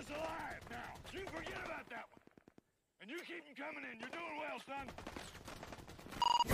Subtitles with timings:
[0.00, 0.76] us alive now.
[1.12, 2.20] You forget about that one.
[3.02, 4.00] And you keep them coming in.
[4.00, 4.88] You're doing well, son.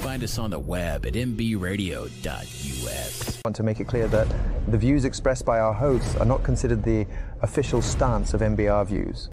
[0.03, 2.17] Find us on the web at mbradio.us.
[3.37, 4.27] I want to make it clear that
[4.69, 7.07] the views expressed by our hosts are not considered the
[7.43, 9.31] official stance of MBR views.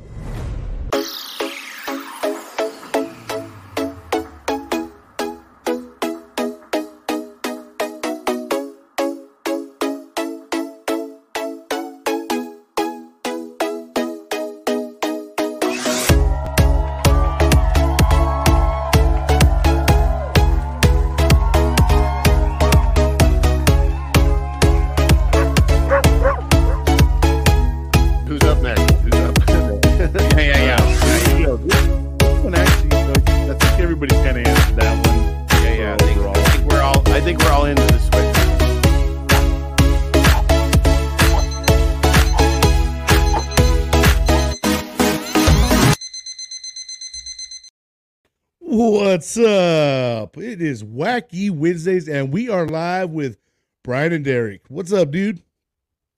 [50.74, 53.38] Is Wacky Wednesdays, and we are live with
[53.84, 54.64] Brian and Derek.
[54.70, 55.40] What's up, dude?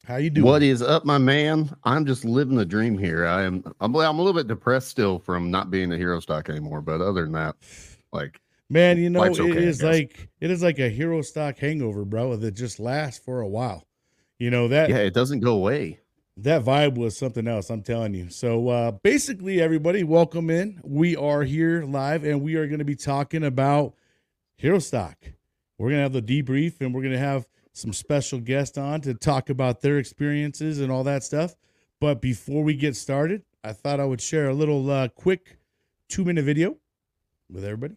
[0.06, 0.46] How you doing?
[0.46, 1.76] What is up, my man?
[1.84, 3.26] I'm just living the dream here.
[3.26, 3.66] I am.
[3.82, 7.24] I'm, I'm a little bit depressed still from not being a Herostock anymore, but other
[7.24, 7.58] than that,
[8.14, 8.40] like
[8.70, 12.52] Man, you know, it okay, is like it is like a Herostock hangover, bro, that
[12.52, 13.84] just lasts for a while.
[14.40, 16.00] You know that yeah, it doesn't go away.
[16.38, 21.16] that vibe was something else i'm telling you so uh basically everybody welcome in we
[21.18, 23.94] are here live and we are going to be talking about
[24.62, 25.16] Herostock.
[25.78, 29.02] We're going to have the debrief and we're going to have some special guests on
[29.02, 31.56] to talk about their experiences and all that stuff.
[32.00, 35.58] But before we get started i thought i would share a little uh quick
[36.08, 36.78] two minute video
[37.50, 37.96] with everybody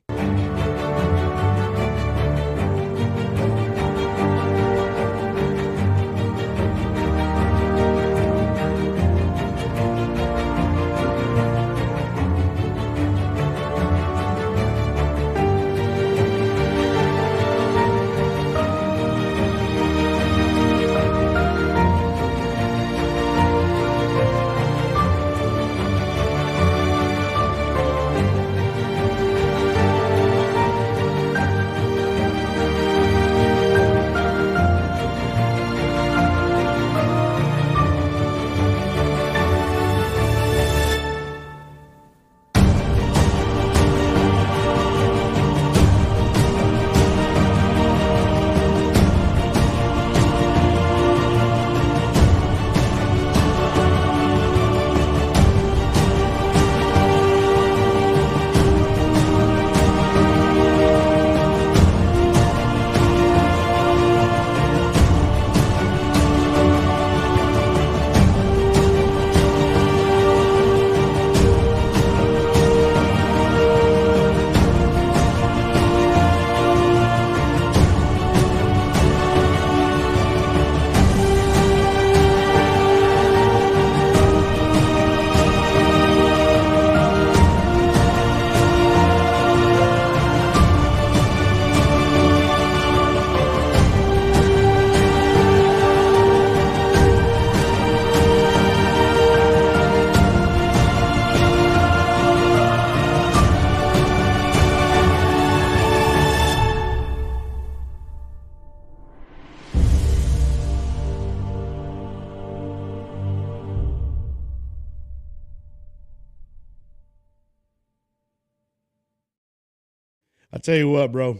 [120.69, 121.39] tell you what, bro.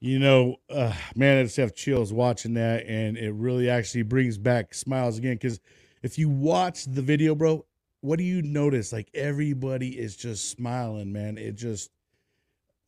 [0.00, 4.36] You know, uh, man, I just have chills watching that, and it really actually brings
[4.36, 5.34] back smiles again.
[5.34, 5.60] Because
[6.02, 7.64] if you watch the video, bro,
[8.02, 8.92] what do you notice?
[8.92, 11.38] Like everybody is just smiling, man.
[11.38, 11.90] It just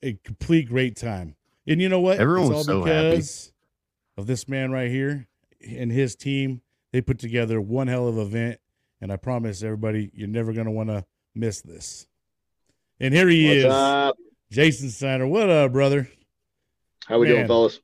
[0.02, 1.36] a complete great time.
[1.66, 2.18] And you know what?
[2.18, 3.10] Everyone's it's all so happy.
[3.16, 3.52] because
[4.18, 5.26] of this man right here
[5.66, 6.60] and his team.
[6.92, 8.60] They put together one hell of an event,
[9.00, 11.04] and I promise everybody, you're never gonna want to
[11.34, 12.06] miss this.
[12.98, 13.64] And here he What's is.
[13.64, 14.16] up?
[14.50, 15.26] Jason Steiner.
[15.26, 16.08] What up, brother?
[17.06, 17.36] How we Man.
[17.36, 17.80] doing, fellas?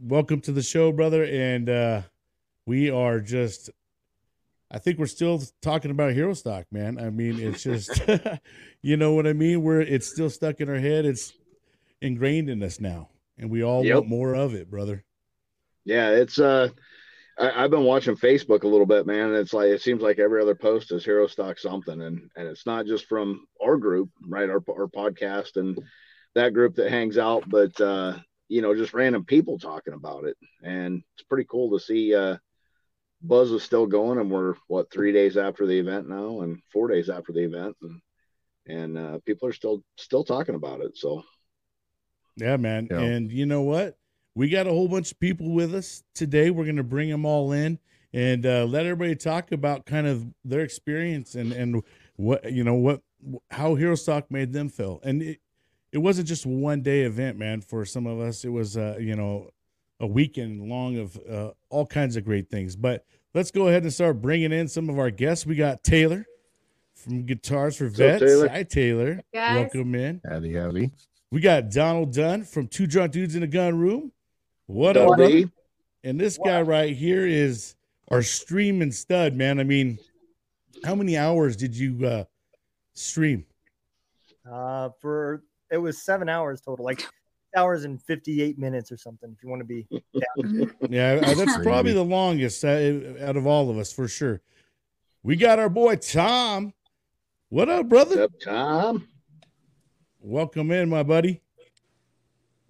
[0.00, 1.24] Welcome to the show, brother.
[1.24, 2.02] And uh
[2.66, 3.70] we are just
[4.70, 6.98] I think we're still talking about Herostock, man.
[6.98, 8.02] I mean, it's just
[8.82, 9.62] you know what I mean?
[9.62, 11.04] We're it's still stuck in our head.
[11.04, 11.32] It's
[12.00, 13.08] ingrained in us now.
[13.38, 13.94] And we all Yep.
[13.94, 15.04] want more of it, brother.
[15.84, 16.70] Yeah, it's uh,
[17.38, 19.28] I, I've been watching Facebook a little bit, man.
[19.28, 22.66] and It's like it seems like every other post is Herostock something, and and it's
[22.66, 24.48] not just from our group, right?
[24.48, 25.78] Our our podcast and
[26.34, 30.36] that group that hangs out, but uh, you know, just random people talking about it,
[30.62, 32.14] and it's pretty cool to see.
[32.14, 32.36] Uh,
[33.22, 36.88] Buzz is still going, and we're what three days after the event now, and four
[36.88, 38.00] days after the event, and
[38.66, 40.96] and uh, people are still still talking about it.
[40.96, 41.24] So
[42.36, 42.88] Yeah, man.
[42.90, 43.00] Yeah.
[43.00, 43.96] And you know what?
[44.34, 46.50] We got a whole bunch of people with us today.
[46.50, 47.78] We're going to bring them all in
[48.12, 51.82] and uh, let everybody talk about kind of their experience and and
[52.16, 53.00] what you know what
[53.50, 55.00] how Herostock made them feel.
[55.02, 55.40] And it,
[55.92, 57.60] it wasn't just one day event, man.
[57.60, 59.50] For some of us, it was uh, you know
[60.00, 62.76] a weekend long of uh, all kinds of great things.
[62.76, 63.04] But
[63.34, 65.46] let's go ahead and start bringing in some of our guests.
[65.46, 66.26] We got Taylor
[66.94, 68.22] from Guitars for What's up, Vets.
[68.22, 68.48] Taylor?
[68.48, 69.20] Hi, Taylor.
[69.32, 69.56] Guys.
[69.56, 70.20] Welcome in.
[70.28, 70.90] Howdy, howdy.
[71.30, 74.12] We got Donald Dunn from Two Drunk Dudes in a Gun Room.
[74.66, 75.50] What up, Dundee.
[76.04, 77.74] And this guy right here is
[78.08, 79.60] our streaming stud, man.
[79.60, 79.98] I mean,
[80.84, 82.24] how many hours did you uh
[82.94, 83.44] stream?
[84.50, 87.06] Uh, for it was seven hours total, like
[87.56, 89.30] hours and fifty eight minutes or something.
[89.36, 89.86] If you want to be,
[90.88, 94.40] Yeah, uh, that's probably the longest uh, out of all of us for sure.
[95.22, 96.72] We got our boy Tom.
[97.50, 98.22] What up, what's brother?
[98.24, 99.08] up, Tom?
[100.20, 101.42] Welcome in, my buddy.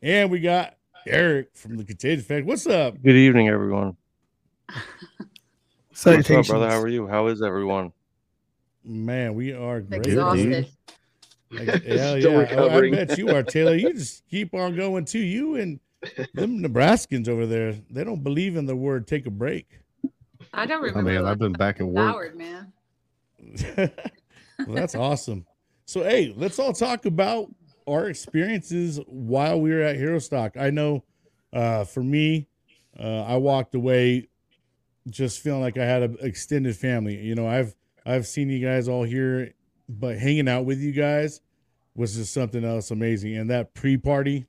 [0.03, 2.47] And we got Eric from the Contagion Effect.
[2.47, 3.01] What's up?
[3.03, 3.97] Good evening, everyone.
[5.89, 6.69] What's up, brother?
[6.71, 7.07] How are you?
[7.07, 7.93] How is everyone?
[8.85, 10.07] Man, we are great.
[10.07, 10.69] Exhausted.
[11.51, 11.79] Like, Hell
[12.19, 12.29] Still yeah.
[12.29, 12.95] Oh, I recovering.
[12.95, 13.75] bet you are, Taylor.
[13.75, 15.21] You just keep on going too.
[15.21, 15.79] You and
[16.35, 19.81] them Nebraskans over there, they don't believe in the word take a break.
[20.53, 21.11] I don't Oh, remember.
[21.13, 22.11] man, I've been back at work.
[22.11, 22.73] Howard, man.
[23.77, 23.89] well,
[24.69, 25.47] that's awesome.
[25.87, 27.49] So, hey, let's all talk about
[27.87, 30.57] our experiences while we were at Herostock.
[30.57, 31.05] I know
[31.53, 32.49] uh, for me,
[32.99, 34.29] uh, I walked away
[35.09, 37.17] just feeling like I had an extended family.
[37.17, 37.75] You know, I've
[38.07, 39.53] I've seen you guys all here,
[39.89, 41.41] but hanging out with you guys
[41.95, 43.37] was just something else amazing.
[43.37, 44.47] And that pre-party,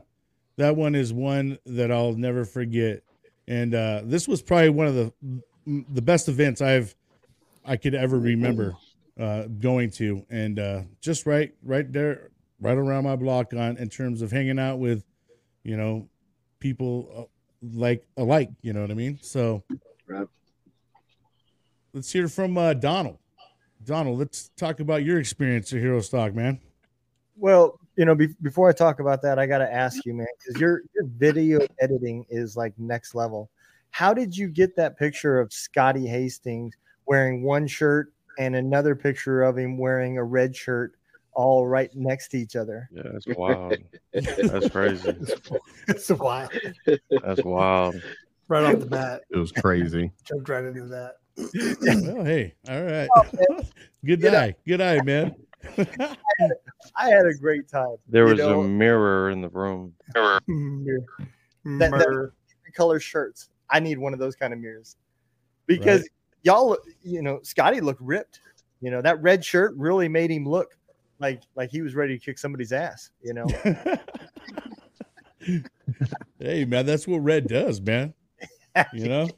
[0.56, 3.02] that one is one that I'll never forget.
[3.46, 5.12] And uh, this was probably one of the
[5.66, 6.94] the best events I've
[7.64, 8.74] I could ever remember
[9.18, 12.30] uh, going to, and uh, just right, right there,
[12.60, 15.04] right around my block on in terms of hanging out with,
[15.64, 16.08] you know,
[16.58, 17.24] people uh,
[17.76, 18.50] like alike.
[18.62, 19.18] You know what I mean?
[19.22, 19.64] So,
[20.06, 20.26] Right.
[21.92, 23.18] let's hear from uh, Donald.
[23.84, 26.60] Donald, let's talk about your experience at Herostock, man.
[27.36, 30.26] well, you know, be, before I talk about that, I got to ask you, man,
[30.38, 33.50] because your your video editing is like next level.
[33.90, 36.74] How did you get that picture of Scotty Hastings
[37.06, 40.94] wearing one shirt and another picture of him wearing a red shirt,
[41.32, 42.88] all right next to each other?
[42.92, 43.76] Yeah, that's wild.
[44.12, 45.14] That's crazy.
[45.88, 46.48] It's a while.
[47.22, 48.00] That's wild.
[48.48, 50.10] Right off the bat, It was crazy.
[50.24, 51.16] jumped right into that.
[51.36, 53.22] Well, hey, all right, oh,
[54.04, 55.34] good You know- good eye, man.
[56.96, 57.96] I had a great time.
[58.08, 59.94] There was know, a mirror in the room.
[60.46, 61.04] Mir-
[61.64, 62.32] That- that-
[62.74, 63.48] color shirts.
[63.68, 64.96] I need one of those kind of mirrors
[65.66, 66.08] because
[66.42, 68.40] y'all, you know, Scotty looked ripped.
[68.80, 70.76] You know, that red shirt really made him look
[71.20, 73.10] like like he was ready to kick somebody's ass.
[73.22, 73.46] You know,
[76.38, 78.14] hey, man, that's what red does, man.
[78.92, 79.28] You know.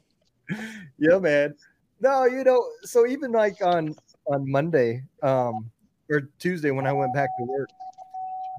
[0.97, 1.55] yeah, man.
[1.99, 3.95] No, you know, so even like on
[4.27, 5.69] on Monday um
[6.09, 7.69] or Tuesday when I went back to work,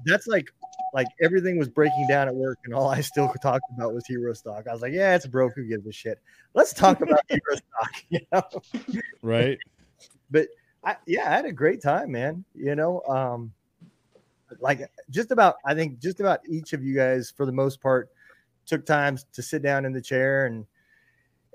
[0.05, 0.47] that's like
[0.93, 4.67] like everything was breaking down at work, and all I still talked about was Herostock.
[4.67, 5.53] I was like, yeah, it's a broke.
[5.55, 6.19] Who gives a shit?
[6.53, 8.03] Let's talk about hero stock.
[8.09, 9.01] You know.
[9.21, 9.57] right?
[10.31, 10.47] but
[10.85, 12.45] I, yeah, I had a great time, man.
[12.53, 13.51] You know, um,
[14.59, 18.09] like just about, I think just about each of you guys, for the most part,
[18.65, 20.65] took time to sit down in the chair and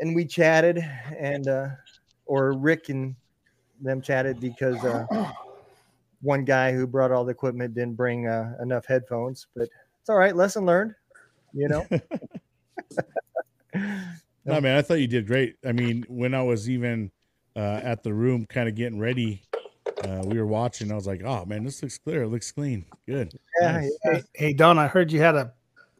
[0.01, 0.79] and we chatted,
[1.19, 1.69] and uh,
[2.25, 3.15] or Rick and
[3.83, 5.07] them chatted because uh,
[6.23, 9.69] one guy who brought all the equipment didn't bring uh, enough headphones, but
[10.01, 10.35] it's all right.
[10.35, 10.95] Lesson learned.
[11.53, 11.87] You know.
[14.47, 15.57] No, man, I thought you did great.
[15.65, 17.11] I mean, when I was even
[17.57, 19.43] uh, at the room, kind of getting ready,
[20.05, 20.91] uh, we were watching.
[20.91, 22.23] I was like, "Oh man, this looks clear.
[22.23, 22.85] It looks clean.
[23.07, 23.99] Good." Yeah, Nice.
[24.05, 24.13] yeah.
[24.13, 25.53] Hey, hey, Don, I heard you had a,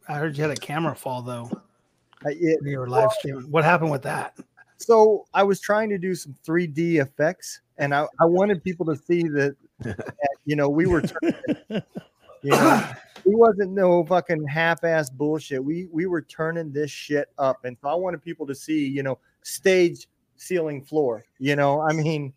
[0.07, 1.49] I heard you had a camera fall though.
[2.25, 3.49] I- it- when You were live streaming.
[3.51, 4.37] What happened with that?
[4.77, 8.95] so I was trying to do some 3D effects, and I, I wanted people to
[8.95, 10.13] see that, that,
[10.45, 11.35] you know we were, turning,
[12.41, 12.87] you know,
[13.25, 15.63] we wasn't no fucking half-ass bullshit.
[15.63, 19.03] We we were turning this shit up, and so I wanted people to see, you
[19.03, 20.07] know, stage,
[20.41, 21.23] ceiling, floor.
[21.39, 22.33] You know, I mean,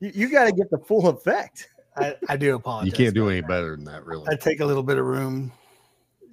[0.00, 1.68] you, you got to get the full effect.
[1.96, 2.86] I, I do apologize.
[2.90, 3.48] You can't do any that.
[3.48, 4.26] better than that, really.
[4.28, 5.52] I take a little bit of room.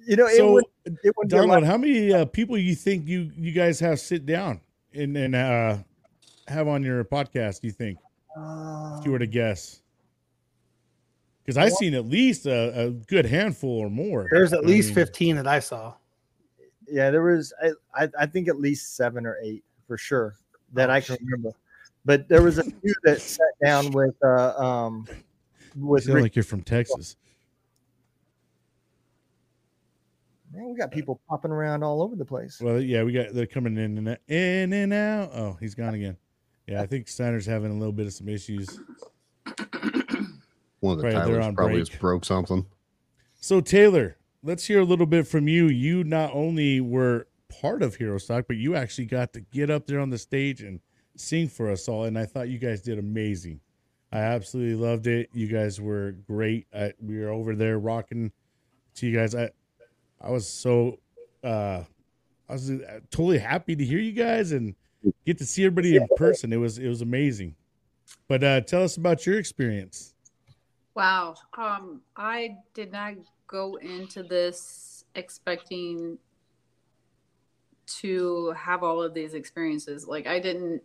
[0.04, 2.58] You know, it So, would it would be a lot- Donald, how many uh, people
[2.58, 4.60] you think you you guys have sit down
[4.92, 5.78] and and uh,
[6.48, 7.60] have on your podcast?
[7.60, 7.98] Do you think,
[8.36, 9.78] if you were to guess?
[11.44, 14.28] Because I've seen at least a, a good handful or more.
[14.30, 15.94] There's at I least mean, 15 that I saw.
[16.88, 17.70] yeah, there was I,
[18.04, 20.34] I I think at least seven or eight for sure
[20.72, 21.50] that I can remember.
[22.04, 25.06] But there was a few that sat down with uh um
[25.76, 27.16] You with sound Rick, like you're from Texas.
[30.52, 32.60] man, we got people popping around all over the place.
[32.60, 35.30] Well, yeah, we got they're coming in and out- in and out.
[35.34, 36.16] Oh, he's gone again.
[36.66, 38.78] Yeah, I think Steiner's having a little bit of some issues.
[40.80, 41.86] One of the Right, Tylers on probably break.
[41.88, 42.66] just broke something.
[43.40, 45.66] So Taylor, let's hear a little bit from you.
[45.68, 47.26] You not only were
[47.60, 50.80] part of Herostock, but you actually got to get up there on the stage and
[51.16, 53.60] sing for us all, and I thought you guys did amazing.
[54.12, 55.30] I absolutely loved it.
[55.32, 56.66] You guys were great.
[56.74, 58.30] I, we were over there rocking
[58.96, 59.34] to you guys.
[59.34, 59.50] I
[60.20, 60.98] I was so
[61.42, 61.82] uh
[62.48, 64.74] I was uh, totally happy to hear you guys and
[65.24, 66.52] get to see everybody in person.
[66.52, 67.54] It was it was amazing.
[68.28, 70.14] But uh tell us about your experience.
[70.94, 71.36] Wow.
[71.56, 73.14] Um, I did not
[73.46, 76.18] go into this expecting
[77.86, 80.06] to have all of these experiences.
[80.06, 80.82] Like I didn't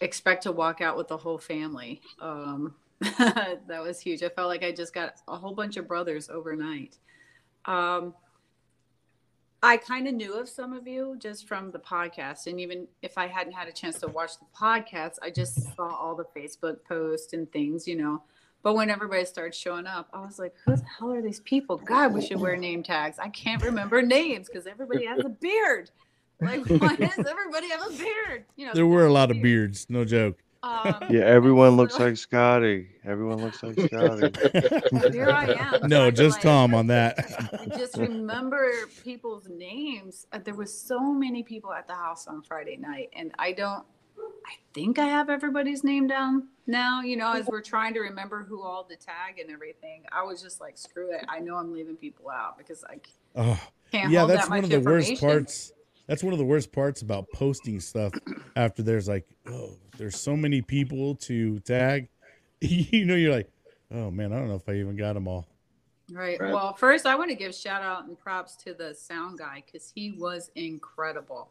[0.00, 2.00] expect to walk out with the whole family.
[2.20, 4.22] Um, that was huge.
[4.22, 6.96] I felt like I just got a whole bunch of brothers overnight.
[7.64, 8.14] Um,
[9.62, 12.46] I kind of knew of some of you just from the podcast.
[12.46, 15.88] And even if I hadn't had a chance to watch the podcast, I just saw
[15.88, 18.22] all the Facebook posts and things, you know.
[18.62, 21.76] But when everybody started showing up, I was like, who the hell are these people?
[21.76, 23.18] God, we should wear name tags.
[23.18, 25.90] I can't remember names because everybody has a beard.
[26.40, 28.44] Like, why does everybody have a beard?
[28.56, 30.38] You know, There were a lot of beards, no joke.
[30.64, 32.88] um, Yeah, everyone looks like Scotty.
[33.04, 34.32] Everyone looks like Scotty.
[35.12, 35.80] here I am.
[35.88, 37.16] No, just like, Tom on that.
[37.60, 38.70] I just remember
[39.04, 40.26] people's names.
[40.32, 43.84] Uh, There was so many people at the house on Friday night, and I don't.
[44.46, 47.02] I think I have everybody's name down now.
[47.02, 50.42] You know, as we're trying to remember who all the tag and everything, I was
[50.42, 51.24] just like, screw it.
[51.28, 52.98] I know I'm leaving people out because I
[53.34, 53.60] Oh,
[53.92, 55.72] can't yeah, hold that's that one of the worst parts.
[56.06, 58.12] That's one of the worst parts about posting stuff
[58.56, 62.08] after there's like, oh, there's so many people to tag.
[62.60, 63.50] you know, you're like,
[63.92, 65.46] oh man, I don't know if I even got them all.
[66.10, 66.40] Right.
[66.40, 66.52] Right.
[66.52, 69.92] Well, first, I want to give shout out and props to the sound guy because
[69.94, 71.50] he was incredible.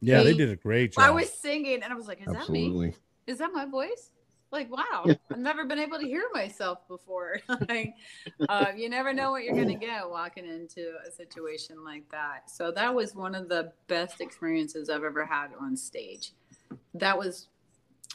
[0.00, 1.04] Yeah, they He- did a great job.
[1.04, 2.94] I was singing and I was like, is that me?
[3.26, 4.12] Is that my voice?
[4.52, 7.38] Like, wow, I've never been able to hear myself before.
[7.68, 7.94] like,
[8.48, 12.50] uh, you never know what you're going to get walking into a situation like that.
[12.50, 16.32] So, that was one of the best experiences I've ever had on stage.
[16.94, 17.46] That was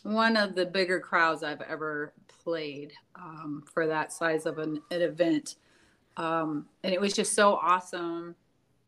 [0.04, 2.12] one of the bigger crowds I've ever
[2.44, 5.56] played um, for that size of an, an event.
[6.18, 8.36] Um, and it was just so awesome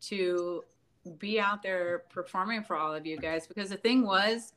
[0.02, 0.64] to
[1.18, 4.52] be out there performing for all of you guys because the thing was,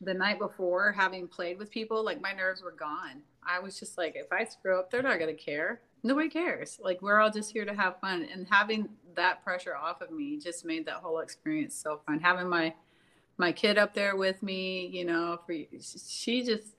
[0.00, 3.22] the night before having played with people like my nerves were gone.
[3.42, 5.80] I was just like if i screw up they're not going to care.
[6.02, 6.78] Nobody cares.
[6.82, 8.28] Like we're all just here to have fun.
[8.32, 12.20] And having that pressure off of me just made that whole experience so fun.
[12.20, 12.74] Having my
[13.38, 16.74] my kid up there with me you know for she just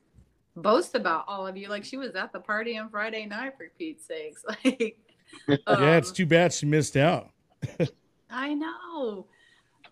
[0.56, 1.70] boasts about all of you.
[1.70, 4.44] Like she was at the party on friday night for pete's sakes.
[4.66, 7.32] Like yeah, it's um, too bad she missed out.
[8.30, 9.26] I know.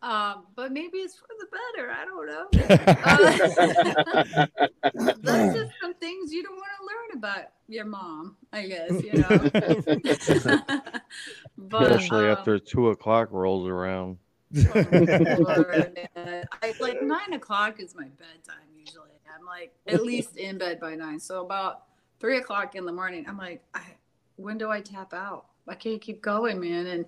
[0.02, 1.92] Um, but maybe it's for the better.
[1.92, 2.48] I don't know.
[4.94, 8.92] Uh, that's just some things you don't want to learn about your mom, I guess,
[8.92, 9.28] you know.
[11.58, 14.18] but Especially um, after two o'clock rolls around.
[14.56, 16.44] I,
[16.80, 19.10] like nine o'clock is my bedtime usually.
[19.36, 21.20] I'm like at least in bed by nine.
[21.20, 21.84] So about
[22.20, 23.82] three o'clock in the morning, I'm like, I,
[24.36, 25.46] when do I tap out?
[25.68, 26.88] I can't keep going, man.
[26.88, 27.06] And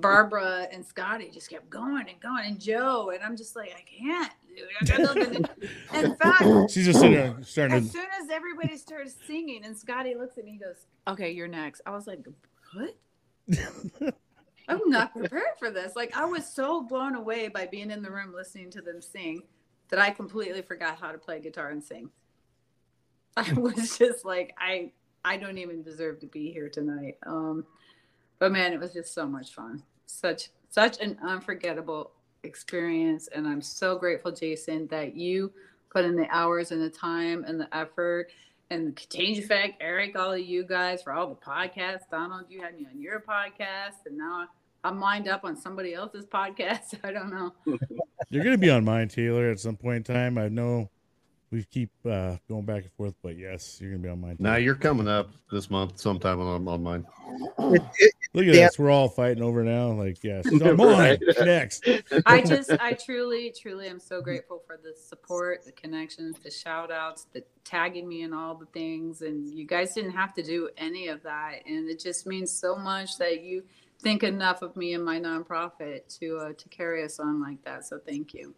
[0.00, 3.82] Barbara and Scotty just kept going and going, and Joe, and I'm just like, I
[3.82, 4.32] can't.
[4.56, 4.66] Dude.
[4.80, 8.76] I got nothing to- In fact, She's just sitting there starting as soon as everybody
[8.76, 12.26] started singing, and Scotty looks at me and goes, "Okay, you're next." I was like,
[12.74, 12.96] "What?"
[14.68, 15.96] I'm not prepared for this.
[15.96, 19.42] Like I was so blown away by being in the room listening to them sing
[19.88, 22.10] that I completely forgot how to play guitar and sing.
[23.36, 24.92] I was just like, I
[25.24, 27.16] I don't even deserve to be here tonight.
[27.26, 27.64] Um,
[28.38, 29.82] but man, it was just so much fun.
[30.06, 35.52] Such such an unforgettable experience, and I'm so grateful, Jason, that you
[35.90, 38.30] put in the hours and the time and the effort.
[38.70, 42.02] And Change Effect, Eric, all of you guys for all the podcasts.
[42.10, 44.46] Donald, you had me on your podcast, and now
[44.84, 46.98] I'm lined up on somebody else's podcast.
[47.02, 47.54] I don't know.
[48.30, 50.38] You're gonna be on mine, Taylor, at some point in time.
[50.38, 50.90] I know
[51.50, 54.36] we keep uh, going back and forth, but yes, you're gonna be on mine.
[54.38, 57.06] Now you're coming up this month sometime on, on mine.
[57.58, 58.66] It, it, Look at Yeah.
[58.66, 58.78] this.
[58.78, 59.92] We're all fighting over now.
[59.92, 61.20] Like, yes, she's on Right.
[61.40, 61.88] next.
[62.26, 66.90] I just, I truly, truly am so grateful for the support, the connections, the shout
[66.90, 69.22] outs, the tagging me and all the things.
[69.22, 71.62] And you guys didn't have to do any of that.
[71.66, 73.64] And it just means so much that you
[74.00, 77.86] think enough of me and my nonprofit to, uh, to carry us on like that.
[77.86, 78.54] So thank you.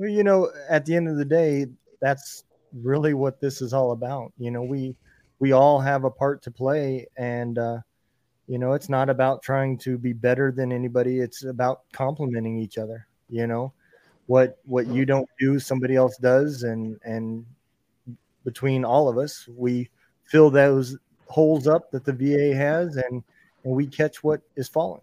[0.00, 1.66] Well, you know, at the end of the day,
[2.00, 4.32] that's really what this is all about.
[4.38, 4.96] You know, we
[5.40, 7.78] we all have a part to play, and uh,
[8.48, 11.20] you know, it's not about trying to be better than anybody.
[11.20, 13.06] It's about complementing each other.
[13.28, 13.74] You know,
[14.24, 17.44] what what you don't do, somebody else does, and and
[18.42, 19.90] between all of us, we
[20.24, 23.22] fill those holes up that the VA has, and
[23.64, 25.02] and we catch what is falling.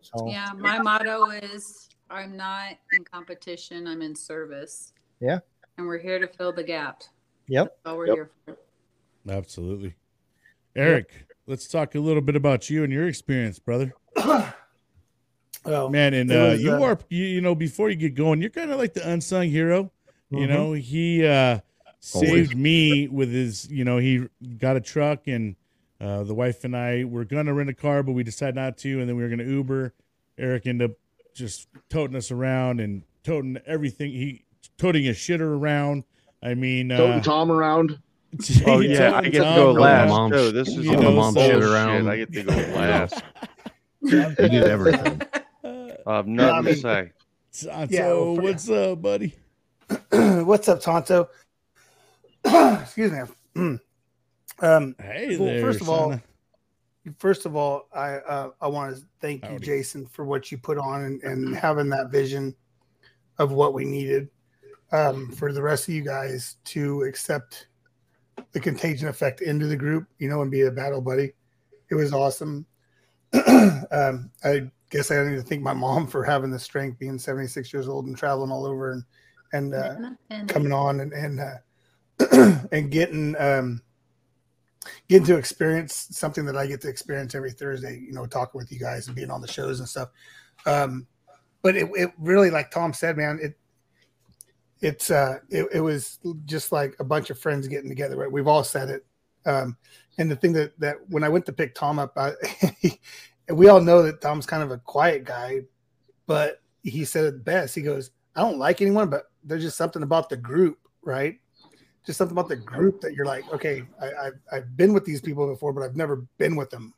[0.00, 4.92] So Yeah, my motto is I'm not in competition, I'm in service.
[5.20, 5.40] yeah,
[5.78, 7.02] And we're here to fill the gap.
[7.48, 7.66] yep.
[7.66, 8.16] That's all we're Yep.
[8.16, 8.56] here for.
[9.28, 9.96] Absolutely.
[10.76, 13.94] Eric, let's talk a little bit about you and your experience, brother.
[15.66, 18.38] Oh, Man, and uh, was, you uh, are you, you know before you get going,
[18.42, 19.90] you're kind of like the unsung hero.
[20.28, 20.48] You Mhm.
[20.48, 21.60] know, he uh,
[22.00, 23.70] saved me with his.
[23.70, 24.28] You know, he
[24.58, 25.56] got a truck, and
[26.02, 29.00] uh, the wife and I were gonna rent a car, but we decided not to,
[29.00, 29.94] and then we were gonna Uber.
[30.36, 30.96] Eric ended up
[31.34, 34.10] just toting us around and toting everything.
[34.12, 34.44] He
[34.78, 36.04] toting his shitter around.
[36.42, 37.98] I mean, Toting uh, Tom around.
[38.66, 40.08] Oh yeah, I toting get to go last.
[40.08, 40.50] Mom too.
[40.50, 41.62] This is you all know, mom so- shit.
[41.62, 42.08] around.
[42.08, 43.22] I get to go last.
[44.00, 45.22] You did everything.
[45.64, 47.12] I have nothing I to say.
[47.68, 49.34] Tonto, Yeah, well, for- what's up, buddy?
[50.10, 51.28] What's up, Tonto?
[52.44, 53.20] Excuse me.
[54.60, 55.60] um, Hey Well, there.
[55.60, 56.22] first of all, son.
[57.18, 60.78] First of all, I uh, I want to thank you, Jason, for what you put
[60.78, 62.54] on and, and having that vision
[63.38, 64.28] of what we needed
[64.92, 67.66] um, for the rest of you guys to accept
[68.52, 71.32] the contagion effect into the group, you know, and be a battle buddy.
[71.90, 72.66] It was awesome.
[73.90, 77.72] um, I guess I need to thank my mom for having the strength, being 76
[77.72, 79.04] years old and traveling all over and
[79.52, 79.96] and uh,
[80.48, 83.82] coming on and and uh, and getting um
[85.08, 87.98] getting to experience something that I get to experience every Thursday.
[87.98, 90.10] You know, talking with you guys and being on the shows and stuff.
[90.66, 91.06] Um,
[91.62, 93.56] but it, it really, like Tom said, man, it
[94.80, 98.16] it's uh it, it was just like a bunch of friends getting together.
[98.16, 99.06] Right, we've all said it.
[99.46, 99.76] Um,
[100.18, 102.32] and the thing that that when I went to pick Tom up, I,
[103.52, 105.62] we all know that Tom's kind of a quiet guy,
[106.26, 107.74] but he said it best.
[107.74, 111.38] He goes, I don't like anyone, but there's just something about the group, right?
[112.04, 115.20] Just something about the group that you're like, okay, I, I've, I've been with these
[115.20, 116.94] people before, but I've never been with them.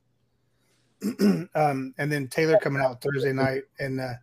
[1.55, 4.15] um, and then Taylor coming out Thursday night and uh,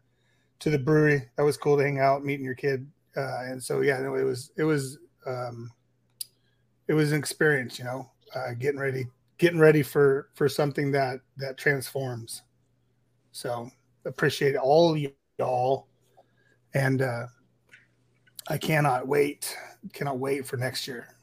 [0.59, 1.29] to the brewery.
[1.37, 2.85] That was cool to hang out, meeting your kid.
[3.15, 5.71] Uh, and so, yeah, no, it was, it was, um,
[6.87, 9.05] it was an experience, you know, uh, getting ready,
[9.37, 12.41] getting ready for, for something that, that transforms.
[13.31, 13.69] So
[14.05, 14.97] appreciate all
[15.37, 15.87] y'all.
[16.73, 17.27] And, uh,
[18.49, 19.55] I cannot wait.
[19.91, 21.15] Cannot wait for next year.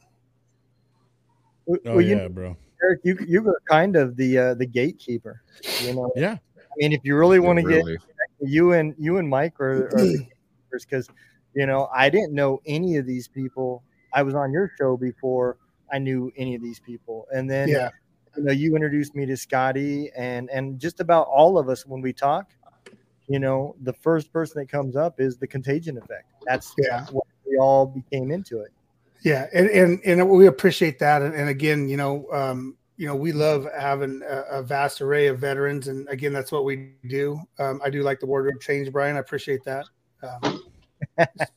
[1.68, 2.56] Oh well, you, yeah, bro.
[2.82, 5.42] Eric, you you were kind of the uh, the gatekeeper.
[5.82, 6.36] You know, Yeah.
[6.56, 7.96] I mean, if you really want to Really.
[7.96, 8.02] get
[8.40, 10.18] you and you and Mike are, are the
[10.70, 11.08] gatekeepers because
[11.54, 13.82] you know I didn't know any of these people.
[14.12, 15.56] I was on your show before
[15.92, 17.90] I knew any of these people, and then Yeah.
[18.36, 22.00] you know you introduced me to Scotty and and just about all of us when
[22.00, 22.52] we talk.
[23.28, 26.32] You know, the first person that comes up is the contagion effect.
[26.46, 27.06] That's Yeah.
[27.12, 28.70] what we all became into it.
[29.22, 31.20] Yeah, and and, and we appreciate that.
[31.22, 35.26] And, and again, you know, um, you know, we love having a, a vast array
[35.26, 37.40] of veterans, and again, that's what we do.
[37.58, 39.16] Um, I do like the wardrobe change, Brian.
[39.16, 39.86] I appreciate that.
[40.22, 40.62] Um,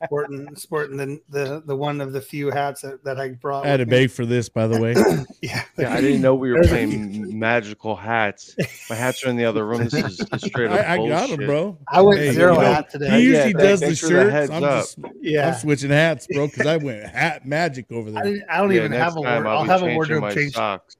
[0.05, 3.65] sporting, sporting the, the the one of the few hats that, that I brought.
[3.65, 3.97] I had to with me.
[4.03, 4.93] beg for this, by the way.
[5.41, 8.55] Yeah, Yeah, I didn't know we were playing magical hats.
[8.89, 9.83] My hats are in the other room.
[9.83, 11.39] This is is straight up I, I got bullshit.
[11.41, 11.77] him, bro.
[11.89, 13.09] I went Hey, zero you know, hat today.
[13.19, 14.51] He usually thanks- does the thanks for the shirts.
[14.51, 15.47] I'm, just, Yeah.
[15.49, 18.23] I'm switching hats, bro, because I went hat magic over there.
[18.23, 19.47] didn't, I don't Yeah, even have a time wardrobe.
[19.47, 20.53] I'll I'll have a wardrobe change.
[20.53, 20.95] socks.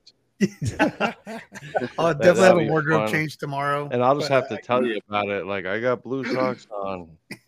[1.97, 3.12] I'll definitely have a wardrobe fun.
[3.13, 3.88] change tomorrow.
[3.91, 5.45] And I'll just have to tell you about it.
[5.45, 7.15] Like I got blue socks on.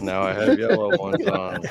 [0.00, 1.62] Now I have yellow ones on.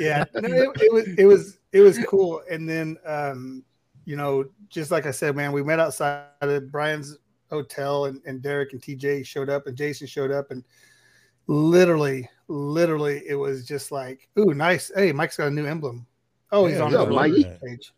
[0.00, 3.62] yeah no, it, it was it was it was cool and then um
[4.04, 7.18] you know just like i said man we met outside of brian's
[7.50, 10.64] hotel and, and derek and tj showed up and jason showed up and
[11.46, 16.06] literally literally it was just like ooh nice hey mike's got a new emblem
[16.52, 17.60] oh he's Yeah, on yeah, his real Mike.
[17.60, 17.92] page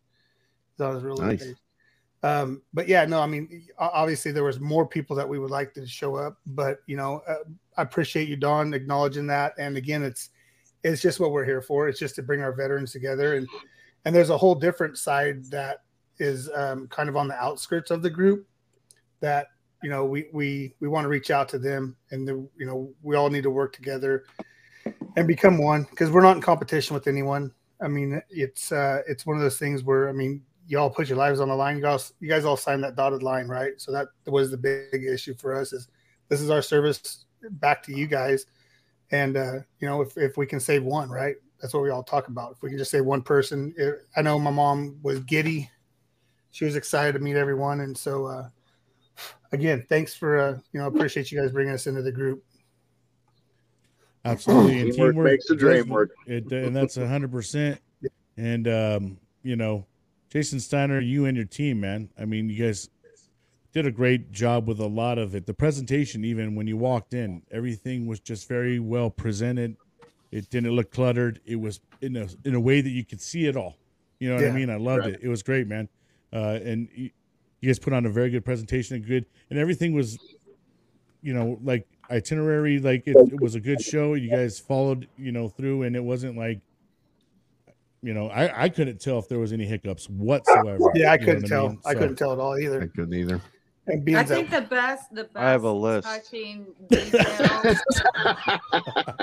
[0.72, 1.44] he's on his real Nice.
[1.44, 1.56] page
[2.22, 5.72] um but yeah no i mean obviously there was more people that we would like
[5.74, 7.37] to show up but you know uh,
[7.76, 10.30] i appreciate you don acknowledging that and again it's
[10.84, 11.88] it's just what we're here for.
[11.88, 13.48] It's just to bring our veterans together, and
[14.04, 15.78] and there's a whole different side that
[16.18, 18.46] is um, kind of on the outskirts of the group
[19.20, 19.48] that
[19.82, 22.92] you know we we we want to reach out to them, and the, you know
[23.02, 24.24] we all need to work together
[25.16, 27.50] and become one because we're not in competition with anyone.
[27.80, 31.18] I mean, it's uh, it's one of those things where I mean, y'all put your
[31.18, 31.76] lives on the line.
[31.76, 33.72] You guys you guys all signed that dotted line, right?
[33.78, 35.72] So that was the big issue for us.
[35.72, 35.88] Is
[36.28, 38.46] this is our service back to you guys
[39.11, 42.02] and uh, you know if, if we can save one right that's what we all
[42.02, 42.52] talk about.
[42.52, 45.70] If we can just say one person, it, I know my mom was giddy.
[46.50, 48.48] She was excited to meet everyone, and so uh,
[49.50, 52.44] again, thanks for uh, you know appreciate you guys bringing us into the group.
[54.26, 56.11] Absolutely, and Teamwork teamwork makes the dream work.
[56.26, 57.80] It, and that's hundred percent.
[58.37, 59.87] And um, you know,
[60.28, 62.11] Jason Steiner, you and your team, man.
[62.18, 62.90] I mean, you guys
[63.74, 65.46] did a great job with a lot of it.
[65.46, 69.76] The presentation, even when you walked in, everything was just very well presented.
[70.30, 71.40] It didn't look cluttered.
[71.44, 73.76] It was in a in a way that you could see it all.
[74.20, 74.70] You know what I mean?
[74.70, 75.14] I loved right.
[75.14, 75.20] it.
[75.22, 75.88] It was great, man.
[76.32, 77.10] Uh, and you,
[77.60, 78.96] you guys put on a very good presentation.
[78.96, 80.18] And good, and everything was,
[81.20, 82.78] you know, like itinerary.
[82.78, 84.14] Like it, it was a good show.
[84.14, 86.60] You guys followed, you know, through, and it wasn't like,
[88.02, 90.92] you know, I I couldn't tell if there was any hiccups whatsoever.
[90.94, 91.68] Yeah, I couldn't what tell.
[91.70, 91.80] mean?
[91.84, 92.82] I couldn't tell at all either.
[92.82, 93.40] I couldn't either.
[93.87, 96.07] And I being that think the best, the best I have a list.
[96.09, 97.12] touching detail.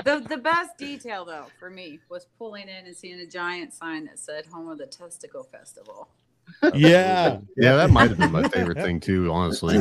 [0.04, 4.04] the the best detail though for me was pulling in and seeing a giant sign
[4.06, 6.08] that said "Home of the Testicle Festival."
[6.74, 9.78] Yeah, Yeah, that might have been my favorite thing too, honestly.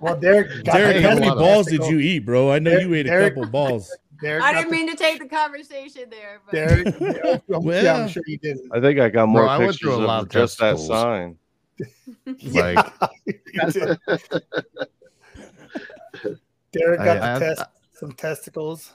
[0.00, 2.52] well, Derek, got Derek, how many a lot balls did you eat, bro?
[2.52, 3.96] I know Derek- you ate a Derek- couple balls.
[4.20, 7.58] Derek, I didn't the- mean to take the conversation there, but Derek, yeah, I'm, yeah,
[7.58, 8.02] Well.
[8.02, 8.70] I'm sure you didn't.
[8.72, 10.58] I think I got more Bro, I went pictures through a lot of of just
[10.58, 11.36] that sign.
[12.42, 12.92] Like
[13.26, 13.98] You did.
[16.72, 17.62] Derek I- got I- the test,
[17.94, 18.92] some testicles.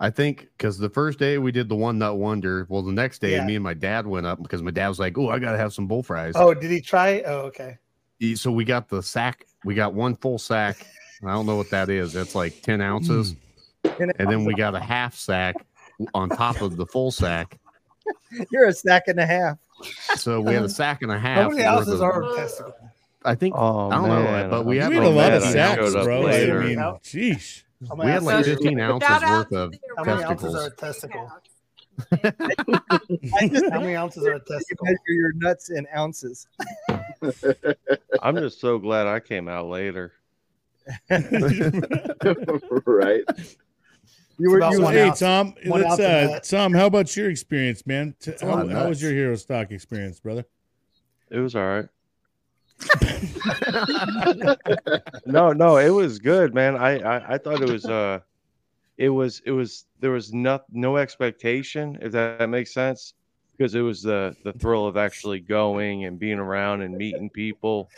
[0.00, 2.66] I think because the first day we did the one nut wonder.
[2.68, 3.46] Well, the next day Yeah.
[3.46, 5.72] me and my dad went up because my dad was like, "Oh, I gotta have
[5.72, 7.20] some bull fries." Oh, did he try?
[7.24, 7.78] Oh, okay.
[8.18, 9.46] He- So we got the sack.
[9.64, 10.84] We got one full sack.
[11.24, 12.12] I don't know what that is.
[12.12, 13.36] That's like ten ounces,
[14.00, 15.54] and then we got a half sack
[16.14, 17.60] on top of the full sack.
[18.50, 19.56] You're a sack and a half.
[20.16, 21.38] So we had a sack and a half.
[21.38, 22.74] How many worth ounces are a testicle?
[23.24, 25.32] I think Oh I don't man, know, but we You have ate a a lot
[25.32, 26.26] of sacks, showed up bro.
[26.28, 27.62] I mean, How- sheesh.
[27.88, 30.52] How many We had like 15 ounces out worth to of the How many ounces
[30.52, 30.52] testicles.
[30.56, 31.30] are a testicle?
[33.72, 34.86] How many ounces are a you testicle?
[34.86, 36.46] measure your nuts in ounces.
[38.22, 40.12] I'm just so glad I came out later.
[41.10, 43.24] right.
[44.42, 46.56] You were about you one hey, ounce- Tom, one let's ounce uh.
[46.56, 48.16] Tom, how about your experience, man?
[48.40, 50.44] How, how was your Herostock experience, brother?
[51.30, 51.86] It was all right.
[55.26, 56.74] no, no, it was good, man.
[56.74, 58.18] I, I, I thought it was uh
[58.98, 63.14] it was it was there was no no expectation, if that, that makes sense.
[63.56, 67.88] Because it was the the thrill of actually going and being around and meeting people.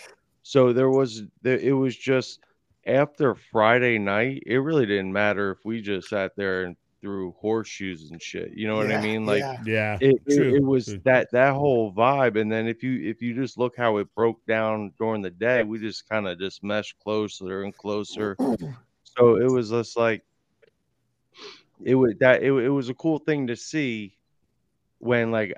[0.42, 2.40] So there was there it was just
[2.86, 8.10] after Friday night, it really didn't matter if we just sat there and threw horseshoes
[8.10, 8.52] and shit.
[8.54, 9.26] You know what Yeah, I mean?
[9.26, 9.58] Like yeah.
[9.66, 13.20] Yeah, it, it, true, it was that that whole vibe and then if you if
[13.20, 16.64] you just look how it broke down during the day we just kind of just
[16.64, 18.36] meshed closer and closer
[19.04, 20.24] so it was just like
[21.84, 24.16] it was that it, it was a cool thing to see
[24.98, 25.54] when like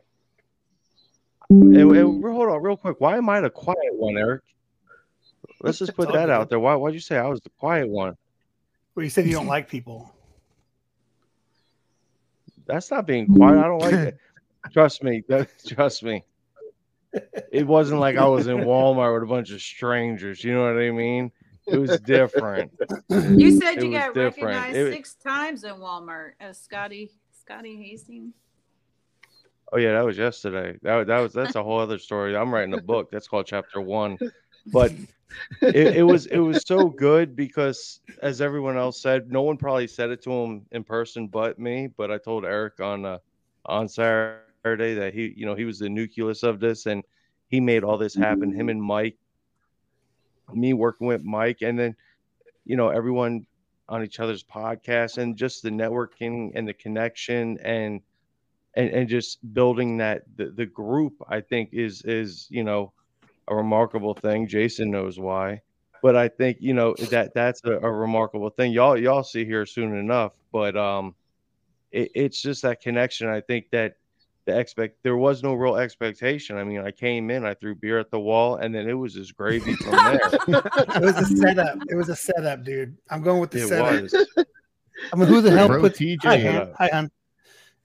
[1.48, 4.42] and, and hold on real quick why am i the quiet one eric
[5.60, 8.16] let's just put that out there why why'd you say i was the quiet one
[8.94, 10.12] Well, you said you don't like people.
[12.66, 13.58] That's not being quiet.
[13.58, 14.18] I don't like it.
[14.72, 15.22] Trust me.
[15.28, 16.24] that- Trust me.
[17.52, 20.42] It wasn't like I was in Walmart with a bunch of strangers.
[20.42, 21.30] You know what I mean?
[21.66, 22.72] It was different.
[23.08, 24.56] you said It you got different.
[24.56, 28.34] recognized It- six times in Walmart as Scotty Scotty Hastings.
[29.72, 30.78] Oh yeah, that was yesterday.
[30.82, 32.36] That that was that's a whole other story.
[32.36, 33.10] I'm writing a book.
[33.10, 34.18] That's called Chapter One.
[34.72, 34.92] But
[35.62, 39.86] it, it was it was so good because as everyone else said, no one probably
[39.86, 41.88] said it to him in person but me.
[41.96, 43.18] But I told Eric on uh,
[43.64, 47.04] on Saturday that he you know he was the nucleus of this and
[47.48, 48.52] he made all this happen.
[48.52, 49.16] Him and Mike,
[50.52, 51.96] me working with Mike, and then
[52.64, 53.46] you know everyone
[53.88, 58.00] on each other's podcasts and just the networking and the connection and
[58.74, 62.92] and and just building that the, the group I think is is you know
[63.48, 64.46] a remarkable thing.
[64.46, 65.60] Jason knows why,
[66.02, 68.72] but I think you know that that's a, a remarkable thing.
[68.72, 71.14] Y'all y'all see here soon enough, but um,
[71.92, 73.28] it, it's just that connection.
[73.28, 73.96] I think that
[74.46, 76.56] the expect there was no real expectation.
[76.56, 79.14] I mean, I came in, I threw beer at the wall, and then it was
[79.14, 80.20] just gravy from there.
[80.22, 81.78] It was a setup.
[81.88, 82.96] It was a setup, dude.
[83.10, 84.02] I'm going with the it setup.
[84.02, 84.14] was.
[85.12, 86.22] I mean, who the hell put puts TJ.
[86.22, 86.74] Hi, hon.
[86.78, 87.10] Hi, hon.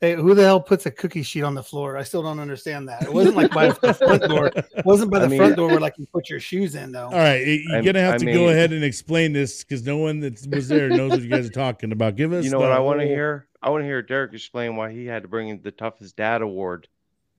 [0.02, 1.96] Hey, who the hell puts a cookie sheet on the floor?
[1.96, 3.04] I still don't understand that.
[3.04, 4.48] It wasn't like by the front door.
[4.48, 6.92] It wasn't by I the mean- front door where like you put your shoes in
[6.92, 7.06] though.
[7.06, 9.98] All right, you're I- gonna have I to go ahead and explain this because no
[9.98, 12.16] one that was there knows what you guys are talking about.
[12.16, 12.44] Give us.
[12.44, 13.48] You know the what I want to hear?
[13.62, 16.42] I want to hear Derek explain why he had to bring in the toughest dad
[16.42, 16.88] award.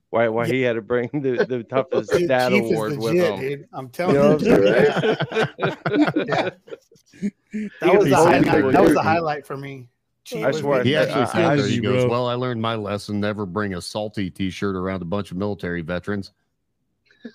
[0.09, 3.13] Why why he had to bring the, the toughest Dude, dad Chief is award with
[3.15, 3.39] him.
[3.41, 3.67] dude.
[3.73, 4.51] I'm You telling know you.
[4.51, 5.57] what
[6.27, 6.49] Yeah.
[7.81, 8.71] That was the highlight.
[8.71, 9.89] That was the highlight for me.
[10.33, 12.05] I swear, He actually I- said I- there, he goes.
[12.09, 15.37] Well, I learned my lesson never bring a salty t shirt around a bunch of
[15.37, 16.31] military veterans.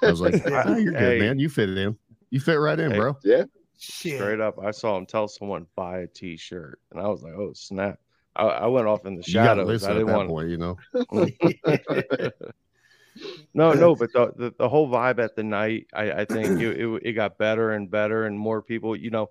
[0.02, 0.62] I was like, Yeah.
[0.66, 1.18] "Ah, You're good, Hey.
[1.18, 1.38] man.
[1.38, 1.96] You fit in.
[2.30, 2.96] You fit right in, Hey.
[2.98, 3.16] bro.
[3.24, 3.44] Yeah.
[3.80, 4.16] Shit.
[4.18, 7.52] straight up, I saw him tell someone buy a T-shirt, and I was like, "Oh
[7.52, 8.00] snap!"
[8.34, 9.66] I, I went off in the You got to shadows.
[9.68, 10.28] listen I at didn't that want.
[10.30, 10.76] point, you know.
[13.54, 16.80] no, no, but the, the the whole vibe at the night, I I think it,
[16.80, 18.94] it it got better and better, and more people.
[18.96, 19.30] You know,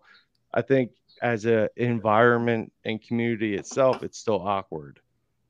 [0.54, 0.92] I think
[1.22, 5.00] as a environment and community itself, it's still awkward.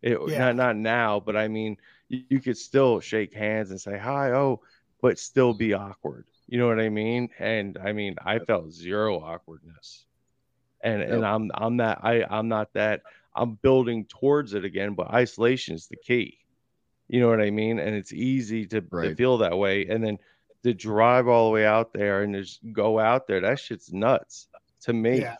[0.01, 0.37] It Yeah.
[0.39, 1.77] not not now, but I mean,
[2.07, 4.61] you, you could still shake hands and say hi, oh,
[5.01, 6.25] but still be awkward.
[6.47, 7.29] You know what I mean?
[7.39, 10.05] And I mean, I felt zero awkwardness,
[10.81, 13.01] and and I'm I'm that I I'm not that.
[13.35, 16.39] I'm building towards it again, but isolation is the key.
[17.07, 17.79] You know what I mean?
[17.79, 19.85] And it's easy to, to feel that way.
[19.87, 20.17] And then
[20.63, 24.47] to drive all the way out there and just go out there, that shit's nuts
[24.81, 25.21] to me.
[25.21, 25.37] Yeah.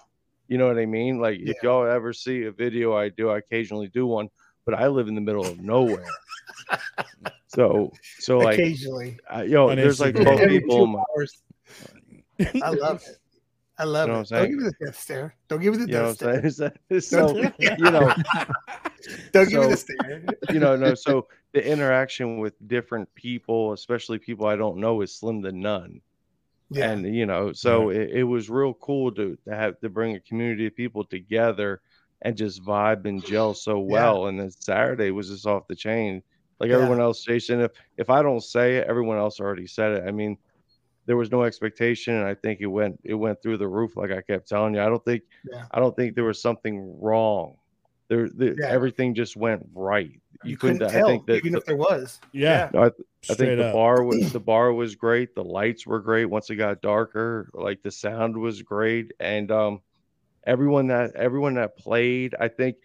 [0.48, 1.20] You know what I mean?
[1.20, 4.30] Like if y'all ever see a video I do, I occasionally do one,
[4.66, 6.06] but I live in the middle of nowhere.
[7.48, 9.18] so so like Occasionally.
[9.30, 10.38] I, yo, On there's like Instagram.
[10.38, 11.04] 12 people in my.
[12.64, 13.18] I love it.
[13.80, 14.32] I love You know it.
[14.32, 15.36] what I'm Don't give me the death stare.
[15.48, 16.50] Don't give me the you death stare.
[16.50, 17.02] saying?
[17.02, 18.12] so you know,
[19.32, 20.24] Don't give me the stare.
[20.52, 20.96] you know, no.
[20.96, 26.02] So the interaction with different people, especially people I don't know, is slim to none.
[26.70, 26.92] Yeah.
[26.92, 30.20] And you know, so it, it was real cool to, to have to bring a
[30.20, 31.82] community of people together
[32.22, 34.28] and just vibe and gel so well.
[34.28, 36.24] And then Saturday was just off the chain.
[36.60, 36.76] Like Yeah.
[36.78, 37.62] everyone else, Jason.
[37.62, 40.04] If if I don't say it, everyone else already said it.
[40.08, 40.38] I mean,
[41.06, 43.96] there was no expectation, and I think it went it went through the roof.
[43.96, 45.66] Like I kept telling you, I don't think Yeah.
[45.72, 47.56] I don't think there was something wrong.
[48.10, 48.68] There, the, Yeah.
[48.68, 50.20] everything just went right.
[50.44, 52.20] You, couldn't I tell, think that even if there was.
[52.32, 52.70] Yeah.
[52.74, 52.86] no, I,
[53.30, 53.74] I think the up.
[53.74, 55.36] bar was the bar was great.
[55.36, 56.26] The lights were great.
[56.26, 59.82] Once it got darker, like the sound was great, and um,
[60.46, 62.78] everyone that everyone that played, I think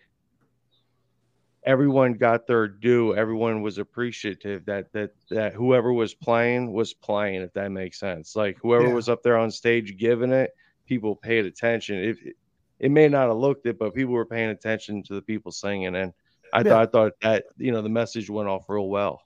[1.64, 3.14] everyone got their due.
[3.14, 7.42] Everyone was appreciative that that that whoever was playing was playing.
[7.42, 8.94] If that makes sense, like whoever Yeah.
[8.94, 10.50] was up there on stage giving it,
[10.87, 11.98] people paid attention.
[11.98, 12.18] If
[12.82, 15.96] it may not have looked it, but people were paying attention to the people singing,
[15.96, 16.12] and
[16.52, 16.64] I Yeah.
[16.64, 19.22] thought I thought that you know the message went off real well.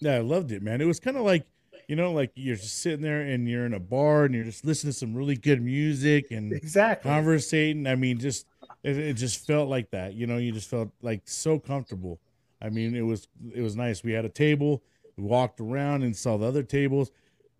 [0.00, 0.80] Yeah, I loved it, man.
[0.80, 1.46] It was kind of like,
[1.88, 4.64] you know, like you're just sitting there and you're in a bar and you're just
[4.64, 7.10] listening to some really good music and Exactly.
[7.10, 7.86] conversating.
[7.86, 8.46] I mean, just
[8.84, 10.14] it, it just felt like that.
[10.14, 12.20] You know, you just felt like so comfortable.
[12.62, 14.04] I mean, it was it was nice.
[14.04, 14.82] We had a table.
[15.16, 17.10] We walked around and saw the other tables.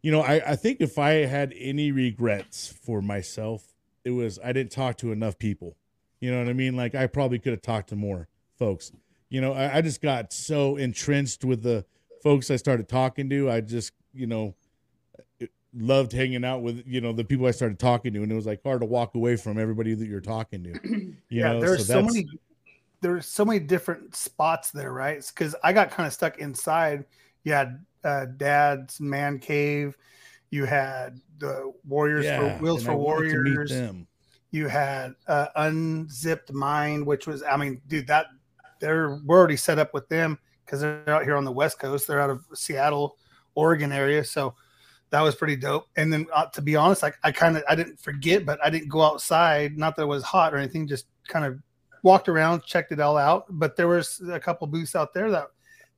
[0.02, 4.52] You know, I, I think if I had any regrets for myself, it was I
[4.52, 5.76] didn't talk to enough people.
[6.20, 6.76] You know what I mean?
[6.76, 8.92] Like I probably could have talked to more folks.
[9.28, 11.84] You know, I, I just got so entrenched with the
[12.22, 13.50] folks I started talking to.
[13.50, 14.54] I just, you know,
[15.74, 18.46] loved hanging out with, you know, the people I started talking to, and it was
[18.46, 20.72] like hard to walk away from everybody that you're talking to.
[21.30, 22.26] You yeah, know, there's so, that's- many
[23.02, 25.22] there's so many different spots there, right?
[25.26, 27.04] Because I got kind of stuck inside.
[27.44, 29.96] You had uh, Dad's man cave.
[30.50, 33.70] You had the Warriors Yeah, for Wheels for Warriors.
[33.70, 34.07] them.
[34.51, 38.27] You had uh, Unzipped Mind, which was, I mean, dude, that
[38.81, 42.07] they're we're already set up with them because they're out here on the West Coast.
[42.07, 43.16] They're out of Seattle,
[43.55, 44.55] Oregon area, so
[45.11, 45.87] that was pretty dope.
[45.96, 48.70] And then, uh, to be honest, like I kind of I didn't forget, but I
[48.70, 49.77] didn't go outside.
[49.77, 51.59] Not that it was hot or anything, just kind of
[52.03, 53.44] walked around, checked it all out.
[53.51, 55.48] But there was a couple booths out there that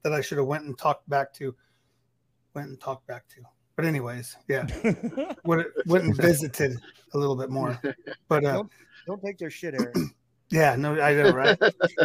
[0.03, 1.55] that I should have went and talked back to.
[2.55, 3.43] Went and talked back to.
[3.81, 4.67] But anyways, yeah,
[5.45, 6.79] went, went and visited
[7.15, 7.81] a little bit more.
[8.29, 8.71] But uh, Don't,
[9.07, 9.97] don't take their shit, Eric.
[10.51, 11.59] yeah, no, I know, right?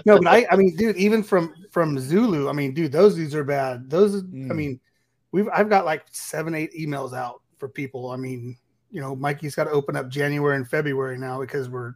[0.06, 3.36] no, but I, I mean, dude, even from from Zulu, I mean, dude, those dudes
[3.36, 3.90] are bad.
[3.90, 4.56] Those, I Mm.
[4.56, 4.80] mean,
[5.34, 8.12] we've I've got like seven, eight emails out for people.
[8.12, 8.56] I mean,
[8.90, 11.96] you know, Mikey's got to open up January and February now because we're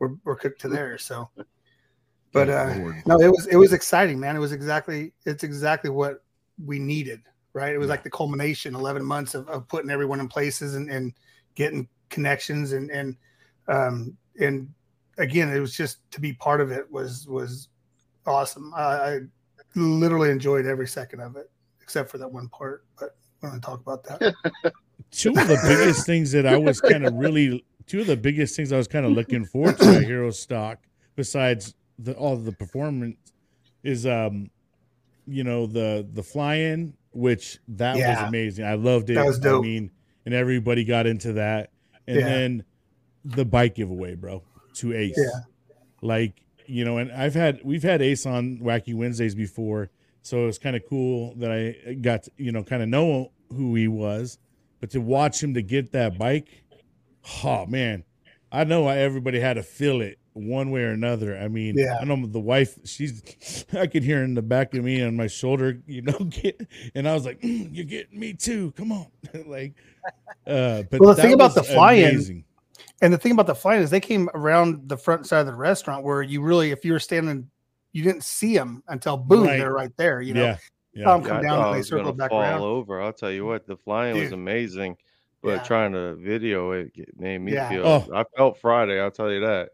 [0.00, 0.98] we're we're cooked to there.
[0.98, 1.30] So,
[2.32, 2.74] but uh,
[3.06, 4.34] no, it was it was exciting, man.
[4.34, 6.24] It was exactly it's exactly what
[6.66, 7.20] we needed,
[7.52, 7.74] right?
[7.74, 11.12] It was like the culmination, eleven months of, of putting everyone in places and, and
[11.54, 13.16] getting connections and and
[13.68, 14.68] um and
[15.18, 17.68] again, it was just to be part of it was was
[18.26, 18.72] awesome.
[18.74, 19.20] I, I
[19.74, 22.84] literally enjoyed every second of it, except for that one part.
[22.98, 24.34] But we're going to talk about that.
[25.10, 28.56] two of the biggest things that I was kind of really two of the biggest
[28.56, 30.76] things I was kind of looking forward to at Herostock,
[31.16, 33.16] besides the all the performance,
[33.82, 34.50] is um,
[35.26, 38.64] you know the the fly-in, which that was amazing.
[38.64, 39.14] I loved it.
[39.14, 39.64] That was dope.
[39.64, 39.90] I mean,
[40.24, 41.70] and everybody got into that,
[42.06, 42.24] and Yeah.
[42.28, 42.64] then
[43.24, 44.42] the bike giveaway, bro,
[44.74, 45.14] to Ace.
[45.16, 45.40] Yeah.
[46.02, 49.90] Like you know, and I've had we've had Ace on Wacky Wednesdays before,
[50.22, 53.32] so it was kind of cool that I got to, you know kind of know
[53.52, 54.38] who he was,
[54.80, 56.62] but to watch him to get that bike,
[57.44, 58.04] oh man,
[58.52, 61.36] I know why everybody had to feel it one way or another.
[61.38, 61.98] I mean, Yeah.
[62.00, 65.26] I know the wife, she's, I could hear in the back of me on my
[65.26, 66.60] shoulder, you know, get,
[66.94, 68.72] and I was like, "Mm, you're getting me too.
[68.72, 69.06] Come on.
[69.46, 69.74] like,
[70.46, 72.44] uh, but Well, the thing about the fly-in-
[73.02, 75.54] And the thing about the flight is they came around the front side of the
[75.54, 77.48] restaurant where you really, if you were standing,
[77.92, 79.58] you didn't see them until boom, Right.
[79.58, 80.20] they're right there.
[80.20, 80.56] You know, yeah.
[80.92, 81.04] Yeah.
[81.04, 82.60] Tom come I down thought and they was circled back fall around.
[82.62, 83.00] over.
[83.00, 84.96] I'll tell you what, the flying was amazing,
[85.42, 85.62] but Yeah.
[85.62, 87.68] trying to video it made me Yeah.
[87.68, 87.86] feel.
[87.86, 88.06] Oh.
[88.14, 89.00] I felt Friday.
[89.00, 89.70] I'll tell you that.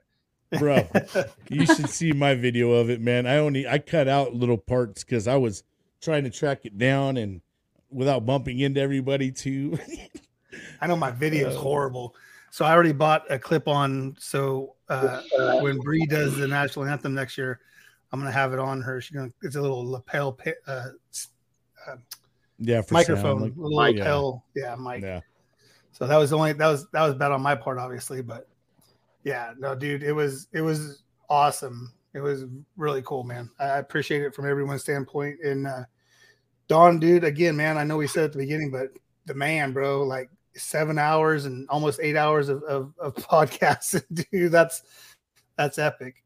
[0.60, 0.86] bro
[1.50, 5.02] you should see my video of it man i only i cut out little parts
[5.02, 5.64] because i was
[6.00, 7.40] trying to track it down and
[7.90, 9.76] without bumping into everybody too
[10.80, 12.14] I know my video is Uh, horrible.
[12.52, 14.14] So I already bought a clip on.
[14.20, 15.20] So uh,
[15.60, 17.58] when Bree does the national anthem next year,
[18.12, 19.00] I'm gonna have it on her.
[19.00, 19.32] She's gonna.
[19.42, 21.96] It's a little lapel uh, uh,
[22.58, 23.96] yeah for microphone, sound, like- a little Mic.
[23.98, 24.44] lapel.
[24.54, 25.02] Yeah, mic.
[25.02, 25.20] yeah
[25.96, 28.20] So that was only that was that was bad on my part, obviously.
[28.20, 28.46] But
[29.24, 31.90] yeah, no, dude, it was it was awesome.
[32.12, 32.44] It was
[32.76, 33.50] really cool, man.
[33.58, 35.38] I appreciate it from everyone's standpoint.
[35.42, 35.84] And uh,
[36.68, 38.88] Don, dude, again, man, I know we said at the beginning, but
[39.24, 44.52] the man, bro, like seven hours and almost eight hours of of, of podcasts, dude.
[44.52, 44.82] That's
[45.56, 46.22] that's epic.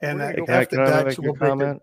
[0.00, 1.82] And uh, Hey, can, I, F the I Dutch, we'll comment?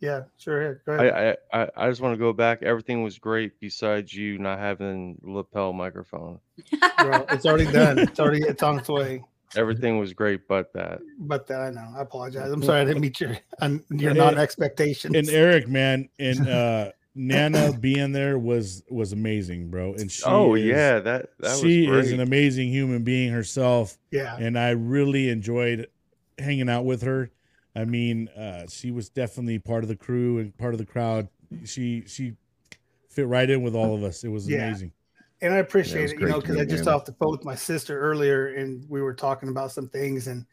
[0.00, 0.74] Yeah, sure.
[0.86, 1.36] Go ahead.
[1.52, 2.62] I, I, I- I just want to go back.
[2.62, 6.38] Everything was great besides you not having lapel microphone.
[6.98, 7.98] Bro, it's already done.
[8.08, 9.22] It's already it's on its way.
[9.56, 11.00] Everything was great, but that.
[11.18, 11.88] But that I know.
[11.96, 12.50] I apologize.
[12.52, 13.38] I'm sorry I didn't meet your
[13.90, 15.16] your non expectations.
[15.16, 20.54] and eric man and uh nana being there was was amazing bro and she oh
[20.54, 24.36] is- yeah, that that she was is an amazing human being herself Yeah.
[24.38, 25.88] and i really enjoyed
[26.38, 27.30] hanging out with her
[27.74, 31.28] i mean uh she was definitely part of the crew and part of the crowd
[31.64, 32.34] she she
[33.10, 34.56] fit right in with all of us it was Yeah.
[34.64, 34.92] amazing
[35.40, 36.92] and I appreciate was it, you know, because I just you.
[36.92, 40.44] off the phone with my sister earlier, and we were talking about some things, and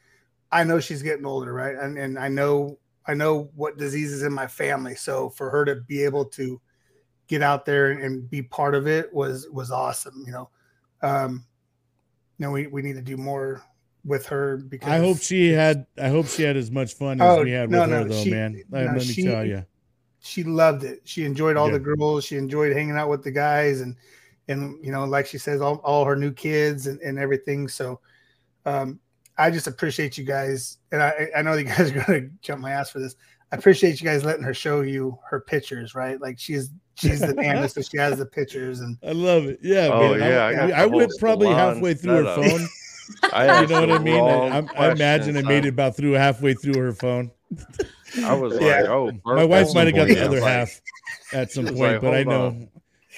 [0.51, 1.75] I know she's getting older, right?
[1.75, 5.75] And and I know I know what diseases in my family, so for her to
[5.75, 6.61] be able to
[7.27, 10.49] get out there and, and be part of it was was awesome, you know.
[11.01, 11.45] Um,
[12.37, 13.63] you know, we we need to do more
[14.05, 15.87] with her because I hope she had.
[16.01, 18.23] I hope she had as much fun as Oh, we had no, with her, though,
[18.23, 18.61] she- man.
[18.69, 19.65] Let, no, let me she- tell you.
[20.19, 21.01] she loved it.
[21.05, 21.73] She enjoyed all Yeah.
[21.73, 22.23] the girls.
[22.25, 23.95] She enjoyed hanging out with the guys and
[24.47, 27.67] and you know, like she says, all, all her new kids and, and everything.
[27.67, 27.99] So
[28.65, 28.99] um
[29.37, 30.77] I just appreciate you guys.
[30.91, 33.15] And I, I know you guys are gonna jump my ass for this.
[33.51, 36.19] I appreciate you guys letting her show you her pictures, right?
[36.21, 39.59] Like she's she's the Nana, so she has the pictures and I love it.
[39.61, 40.19] Yeah, Oh, man.
[40.19, 42.51] yeah, I I, I, went probably halfway through her setup.
[42.59, 42.67] phone.
[43.33, 44.23] I you know what I mean?
[44.23, 47.31] I, I, I imagine I made it about through halfway through her phone.
[48.23, 48.85] I was like, Yeah.
[48.89, 50.81] oh, My wife might have got the other Like, half
[51.33, 52.45] at some point, like, but I know.
[52.47, 52.69] on.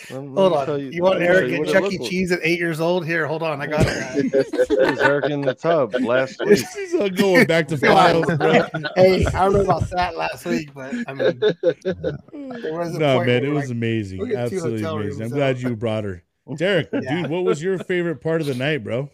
[0.10, 0.92] Hold on.
[0.94, 1.98] You, want let Eric tell you at Chuck E.
[2.08, 3.04] Cheese at eight years old?
[3.06, 3.60] Here, hold on.
[3.62, 4.32] I got it.
[4.32, 6.60] It Eric in the tub last week.
[6.72, 8.52] She's all going back to files, bro.
[8.96, 13.50] hey, I don't know about that last week, but I mean, was No, man, it
[13.50, 14.20] was like, amazing.
[14.20, 15.14] "Look at two Absolutely hotel amazing.
[15.14, 16.24] I'm rooms glad you brought her.
[16.58, 17.22] Derek, Yeah.
[17.24, 19.10] dude, what was your favorite part of the night, bro?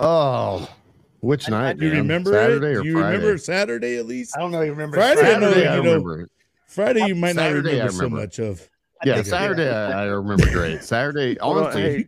[0.00, 0.68] Oh,
[1.20, 1.78] which I- I night?
[1.78, 2.00] Do you man?
[2.02, 2.76] remember Saturday it?
[2.76, 3.16] or Do you Friday?
[3.18, 4.36] remember Saturday at least?
[4.36, 4.62] I don't know.
[4.62, 6.20] You remember Friday, I know, Saturday, I you know, remember.
[6.22, 6.30] it.
[6.66, 8.68] Friday, you might Saturday, not I remember, so much of.
[9.04, 10.82] Yeah, think Saturday I, I remember great.
[10.82, 12.06] Saturday, Hold on, honestly, hey,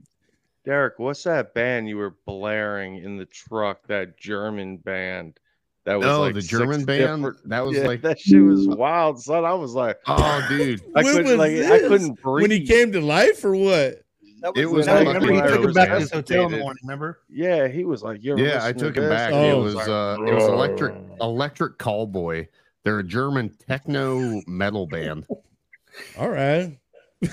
[0.64, 3.86] Derek, what's that band you were blaring in the truck?
[3.88, 5.38] That German band.
[5.84, 7.26] That was Oh, like the German band?
[7.46, 9.44] That was Yeah, like- that shit was wild, son.
[9.44, 12.42] I was like, oh, dude, I When couldn't was like I couldn't breathe.
[12.42, 14.01] When he came to life, or what?
[14.42, 16.52] That It was No, like remember he I took him back to his hotel in
[16.52, 16.80] the morning.
[16.82, 17.20] Remember?
[17.28, 19.32] Yeah, he was like, "You're yeah, I took him back.
[19.32, 19.60] Oh.
[19.60, 22.48] It was uh, it was electric electric callboy.
[22.84, 25.26] They're a German techno metal band.
[26.18, 26.76] All right.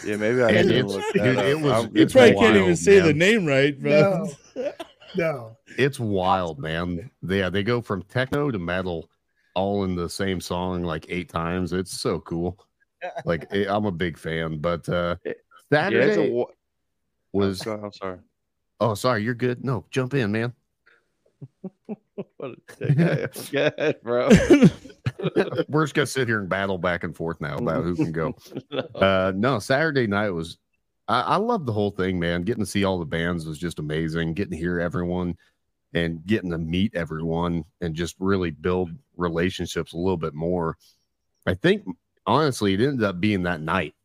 [0.05, 2.55] Yeah, maybe I And didn't it's- look dude, that it was- You It's probably can't
[2.55, 4.27] even wild, say the name right, bro.
[4.55, 4.71] No.
[5.15, 5.57] No.
[5.75, 7.09] It's wild, man.
[7.27, 9.09] Yeah, they go from techno to metal
[9.55, 11.73] all in the same song like eight times.
[11.73, 12.59] It's so cool.
[13.25, 16.45] Like eh, I'm a big fan, but uh Yeah, it's a Saturday wa-
[17.33, 18.19] was I'm I'm sorry.
[18.79, 19.63] oh sorry, you're good.
[19.63, 20.53] No, jump in, man.
[22.37, 23.33] What a dick.
[23.51, 24.29] Go ahead, bro.
[25.69, 28.35] We're just gonna sit here and battle back and forth now about who can go.
[28.95, 30.57] Uh no, Saturday night was
[31.07, 32.43] I, I love the whole thing, man.
[32.43, 34.33] Getting to see all the bands was just amazing.
[34.33, 35.37] Getting to hear everyone
[35.93, 40.77] and getting to meet everyone and just really build relationships a little bit more.
[41.47, 41.83] I think
[42.25, 43.95] honestly, it ended up being that night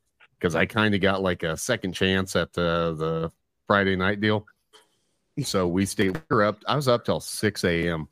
[0.44, 3.32] because I kind of got like a second chance at the the
[3.66, 4.46] Friday night deal.
[5.42, 6.14] So we stayed.
[6.14, 6.62] We were up.
[6.64, 8.06] I was up till six a.m.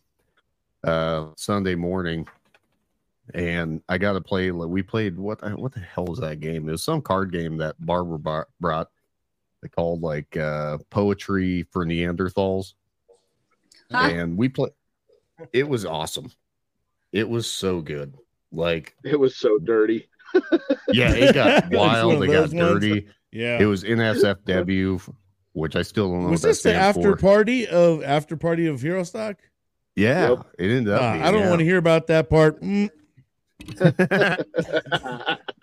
[0.82, 2.26] uh Sunday morning,
[3.32, 4.50] and I got to play.
[4.50, 5.40] We played what?
[5.56, 6.68] What the hell was that game?
[6.68, 8.88] It was some card game that Barbara brought.
[9.62, 12.74] They called like uh poetry for Neanderthals.
[13.90, 14.72] and we played.
[15.52, 16.32] It was awesome.
[17.12, 18.14] It was so good.
[18.50, 20.08] Like It was so dirty.
[20.88, 22.22] Yeah, it got wild.
[22.22, 22.80] It got those ones.
[22.80, 23.06] dirty.
[23.30, 23.58] Yeah.
[23.60, 25.14] It was NSFW,
[25.52, 26.30] which I still don't know.
[26.30, 27.16] was what that this the after for.
[27.16, 29.36] party of after party of Herostock?
[29.96, 30.46] Yeah, Yep.
[30.58, 31.02] it ended up.
[31.02, 31.48] Uh, being, I don't yeah.
[31.50, 32.60] want to hear about that part.
[32.62, 32.88] Mm,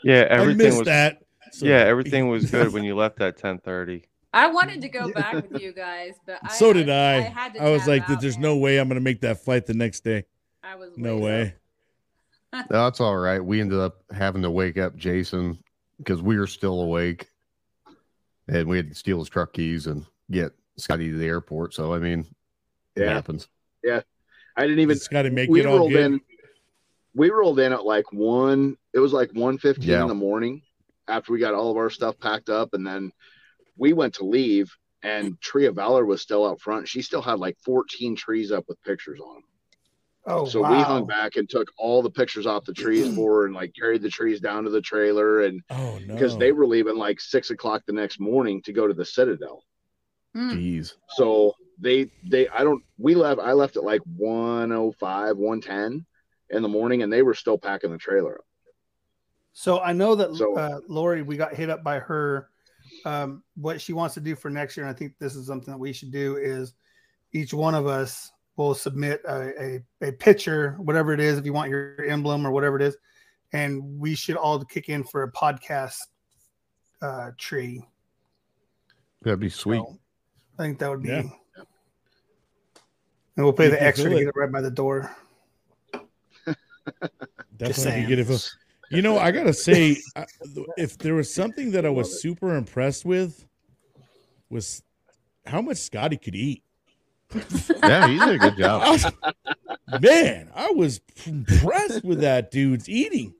[0.03, 1.19] Yeah, everything missed was that.
[1.51, 4.03] So- yeah, everything was good when you left at ten thirty.
[4.31, 7.15] I wanted to go back with you guys, but I, So did I.
[7.15, 8.43] I, had to was like, out, "There's man.
[8.43, 10.25] no way I'm gonna make that flight the next day.
[10.63, 11.55] I was No way
[12.53, 13.43] way." That's all right.
[13.43, 15.59] We ended up having to wake up Jason
[15.97, 17.27] because we were still awake,
[18.47, 21.73] and we had to steal his truck keys and get Scotty to the airport.
[21.73, 22.25] So I mean,
[22.95, 23.47] it happens.
[23.83, 24.01] Yeah.
[24.55, 26.05] I didn't even Just got to make we it all rolled good.
[26.05, 26.21] in
[27.15, 30.01] we rolled in at like one it was like 1.15 Yeah.
[30.01, 30.61] in the morning
[31.07, 33.11] after we got all of our stuff packed up and then
[33.77, 34.69] we went to leave
[35.01, 38.65] and tree of valor was still out front she still had like 14 trees up
[38.67, 39.43] with pictures on them
[40.29, 40.71] Oh, so wow.
[40.77, 43.73] we hung back and took all the pictures off the trees for her and like
[43.75, 46.13] carried the trees down to the trailer and Oh no!
[46.13, 49.63] because they were leaving like six o'clock the next morning to go to the citadel
[50.35, 50.53] Mm.
[50.53, 50.93] Jeez.
[51.15, 56.05] so they they I don't we left I left at like 105 110
[56.51, 58.45] in the morning and they were still packing the trailer up.
[59.53, 62.49] So I know that So- uh, Lori, we got hit up by her.
[63.05, 65.71] Um, what she wants to do for next year, and I think this is something
[65.73, 66.73] that we should do, is
[67.33, 68.31] each one of us
[68.67, 72.51] will submit a, a, a picture, whatever it is, if you want your emblem or
[72.51, 72.97] whatever it is,
[73.53, 75.95] and we should all kick in for a podcast
[77.01, 77.81] uh, tree.
[79.21, 79.77] That'd be sweet.
[79.79, 79.97] So
[80.57, 81.09] I think that would be.
[81.09, 81.21] Yeah.
[83.35, 84.27] And we'll pay You the can extra to get it.
[84.29, 85.15] it right by the door.
[87.55, 88.01] Definitely saying.
[88.03, 88.25] could get it.
[88.25, 88.57] for-
[88.91, 90.25] You know, I gotta say, I-
[90.77, 93.45] if there was something that I was super impressed with,
[94.49, 94.83] was
[95.45, 96.63] how much Scotty could eat.
[97.33, 98.81] Yeah, he did a good job.
[98.87, 103.33] was- man, I was impressed with that dude's eating.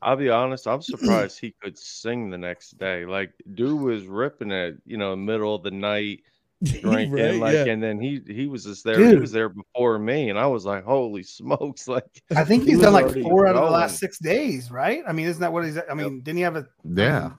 [0.00, 3.04] I'll be honest, I'm surprised he could sing the next day.
[3.04, 6.20] Like, dude was ripping it, you know, middle of the night,
[6.62, 7.64] drinking, Right, like, yeah.
[7.66, 8.98] and then he he was just there.
[9.04, 11.88] He was there before me, and I was like, holy smokes!
[11.88, 15.02] Like, I think he's done like four out of the last six days, right?
[15.06, 15.76] I mean, isn't that what he's?
[15.90, 17.24] I mean, didn't he have a Yeah.
[17.26, 17.38] Um,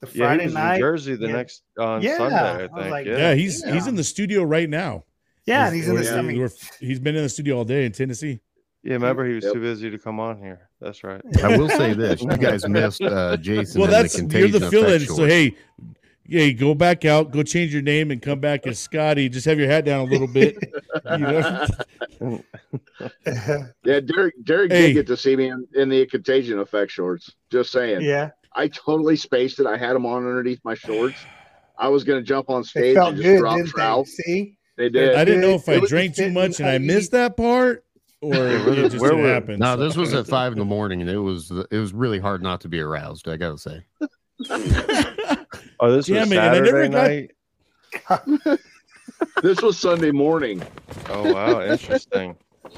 [0.00, 0.74] the Yeah, Friday he was night?
[0.74, 1.32] in Jersey the yeah.
[1.32, 2.36] next on Yeah, Sunday.
[2.36, 2.90] I I think.
[2.90, 3.16] like, yeah.
[3.16, 5.04] Yeah, he's he's in the studio right now.
[5.46, 6.12] Yeah, and he's in We're- this.
[6.12, 6.48] I mean,
[6.80, 8.40] he's been in the studio all day in Tennessee.
[8.84, 9.52] Yeah, remember he was Yep.
[9.54, 10.68] too busy to come on here.
[10.80, 11.20] That's right.
[11.42, 13.80] I will say this: you guys missed uh, Jason.
[13.80, 15.00] Well, that's the you're the effect fill-in.
[15.06, 15.54] So hey,
[16.28, 19.28] hey, go back out, go change your name, and come back as Scotty.
[19.28, 20.56] Just have your hat down a little bit.
[21.10, 21.66] You know?
[23.84, 24.88] Yeah, Derek Derek Hey.
[24.88, 27.32] did get to see me in, in the contagion effect shorts.
[27.50, 28.00] Just saying.
[28.02, 29.66] yeah, I totally spaced it.
[29.66, 31.16] I had them on underneath my shorts.
[31.78, 34.06] I was gonna jump on stage and just good, drop trout.
[34.06, 35.14] See, They did.
[35.14, 37.84] I didn't know if I drank too much and I missed that part,
[38.20, 39.58] or it just were- didn't happen.
[39.58, 42.42] No, this was at five in the morning, and it was it was really hard
[42.42, 43.28] not to be aroused.
[43.28, 43.84] I gotta say.
[45.84, 47.28] Oh, this Damn was it, and I never Saturday
[48.08, 48.58] got- night.
[49.42, 50.62] this was Sunday morning.
[51.08, 52.36] Oh wow, interesting.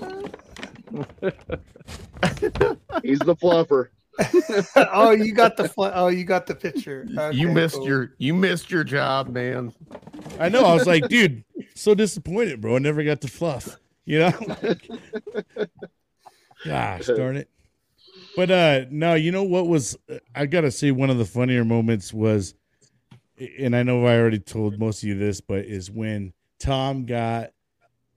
[3.02, 3.88] He's the fluffer.
[4.76, 7.06] oh, you got the fl- oh, you got the picture.
[7.32, 7.86] you missed cool.
[7.86, 9.72] your you missed your job, man.
[10.38, 10.64] I know.
[10.64, 11.44] I was like, dude,
[11.74, 12.76] so disappointed, bro.
[12.76, 13.76] I never got the fluff.
[14.04, 14.32] You know?
[16.64, 17.48] Gosh darn it.
[18.36, 19.96] But uh no, you know what was
[20.34, 22.54] I gotta say one of the funnier moments was
[23.58, 27.50] and I know I already told most of you this, but is when Tom got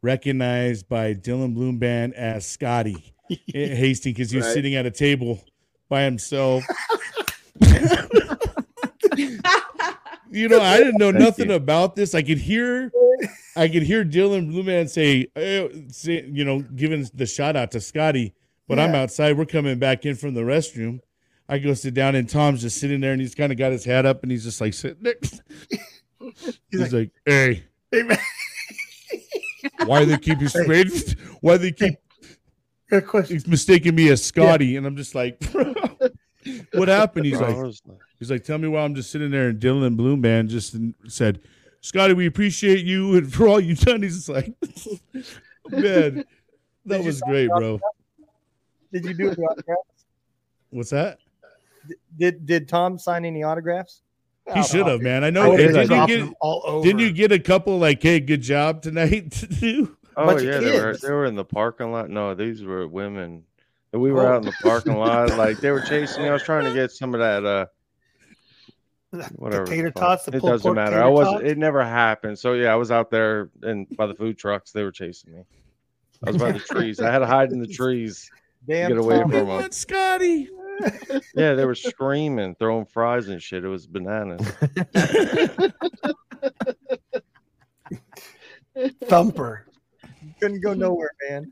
[0.02, 3.14] recognized by Dylan Bloom Band as Scotty
[3.54, 4.54] in Hastings because he was Right.
[4.54, 5.42] sitting at a table
[5.90, 6.64] by himself.
[10.32, 11.56] you know, I didn't know Thank nothing you.
[11.56, 12.14] about this.
[12.14, 12.92] I could hear,
[13.56, 17.72] I could hear Dylan Bloom Band say, eh, say, you know, giving the shout out
[17.72, 18.34] to Scotty.
[18.68, 19.38] But I'm outside.
[19.38, 21.00] We're coming back in from the restroom.
[21.48, 23.86] I go sit down, and Tom's just sitting there, and he's kind of got his
[23.86, 25.16] hat up, and he's just like sitting there.
[26.70, 28.18] he's like, "Hey, Hey, man,
[29.86, 31.16] why they keep you straight?
[31.40, 31.96] Why they keep
[32.90, 33.36] good question.
[33.36, 35.74] He's mistaking me as Scotty?" And I'm just like, "Bro,
[36.74, 37.56] "What happened?" He's like,
[38.20, 39.50] He's like, tell me why I'm just sitting there.
[39.50, 40.76] And Dylan Bloom Band just
[41.08, 41.40] said,
[41.82, 44.02] Scotty, we appreciate you and for all you've done.
[44.02, 44.54] He's just like,
[45.70, 46.26] man,
[46.86, 47.80] that was great, bro.
[48.92, 50.06] Did you do the autographs?
[50.70, 51.20] What's that?
[52.18, 54.02] Did did Tom sign any autographs?
[54.54, 55.24] He oh, should have, man.
[55.24, 55.50] I I know.
[55.50, 56.84] would Didn't you, get, all over.
[56.86, 59.97] didn't you get a couple like, hey, good job tonight to do?
[60.18, 62.10] Oh bunch of yeah, they were they were in the parking lot.
[62.10, 63.44] No, these were women.
[63.94, 64.34] And we were Oh.
[64.34, 66.30] out in the parking lot, like they were chasing me.
[66.30, 67.66] I was trying to get some of that uh
[69.36, 69.64] whatever.
[69.66, 70.92] the tater tots, the it doesn't matter.
[70.92, 71.42] tater I was.
[71.42, 72.38] It never happened.
[72.38, 75.44] So yeah, I was out there and by the food trucks, they were chasing me.
[76.26, 77.00] I was by the trees.
[77.00, 78.30] I had to hide in the trees
[78.68, 79.32] to Damn get away Tom.
[79.32, 79.72] from them.
[79.72, 80.50] Scotty?
[81.34, 83.64] Yeah, they were screaming, throwing fries and shit.
[83.64, 84.46] It was bananas.
[89.06, 89.67] Thumper.
[90.40, 91.52] Couldn't go nowhere, man.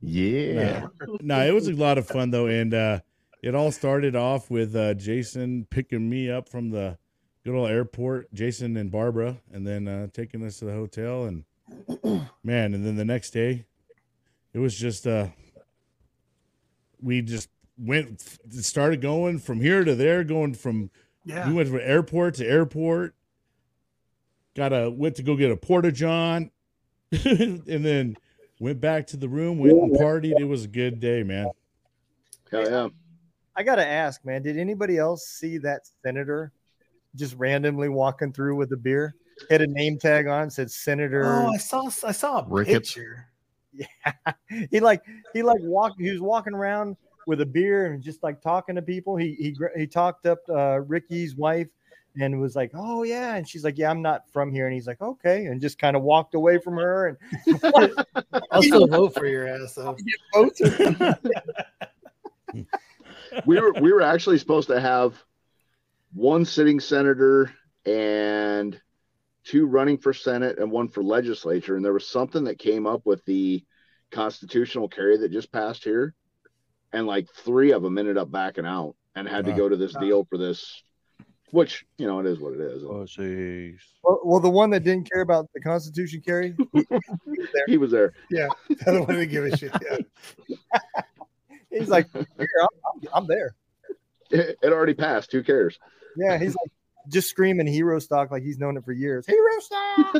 [0.00, 0.86] Yeah.
[1.20, 3.00] no, it was a lot of fun though, and uh,
[3.42, 6.98] it all started off with uh, Jason picking me up from the
[7.44, 11.44] good old airport, Jason and Barbara, and then uh, taking us to the hotel, and
[12.42, 13.64] man, and then the next day,
[14.52, 15.28] it was just uh,
[17.00, 18.20] we just went
[18.50, 20.90] started going from here to there, going from
[21.24, 21.48] Yeah.
[21.48, 23.14] we went from airport to airport.
[24.54, 26.50] Got a went to go get a porta john,
[27.24, 28.16] and then
[28.58, 30.40] went back to the room, went and partied.
[30.40, 31.48] It was a good day, man.
[32.50, 32.88] Hell yeah.
[33.54, 36.52] I gotta ask, man, did anybody else see that senator
[37.14, 39.14] just randomly walking through with a beer?
[39.50, 41.24] Had a name tag on, said Senator.
[41.24, 42.94] Oh, I saw I saw a Ricketts.
[42.94, 43.26] picture.
[43.72, 44.32] Yeah,
[44.70, 45.02] he like
[45.34, 46.00] he like walked.
[46.00, 46.96] He was walking around
[47.26, 49.16] with a beer and just like talking to people.
[49.16, 51.68] He he he talked up uh, Ricky's wife
[52.20, 54.86] and was like, "Oh yeah," and she's like, "Yeah, I'm not from here," and he's
[54.86, 57.16] like, "Okay," and just kind of walked away from her and
[58.50, 59.96] I'll still vote for your ass though.
[63.46, 65.22] we were we were actually supposed to have
[66.12, 67.50] one sitting senator
[67.86, 68.80] and
[69.44, 73.04] two running for senate and one for legislature and there was something that came up
[73.04, 73.64] with the
[74.10, 76.14] constitutional carry that just passed here
[76.92, 79.94] and like three of them ended up backing out and had to go to this
[79.94, 80.82] deal for this
[81.52, 83.76] which you know it is what it is Oh, jeez.
[84.02, 86.96] well, well, the one that didn't care about the Constitution carry, he, he
[87.38, 87.64] was there.
[87.68, 88.48] he was there Yeah,
[88.86, 89.72] I don't want to give a shit.
[89.80, 89.98] Yeah.
[91.70, 92.24] He's like, "Here,
[92.60, 93.54] I'm, I'm, I'm there."
[94.30, 95.78] it, it already passed who cares
[96.16, 96.70] Yeah, he's like
[97.08, 99.26] just screaming Herostock like he's known it for years.
[99.26, 100.16] Hero stock.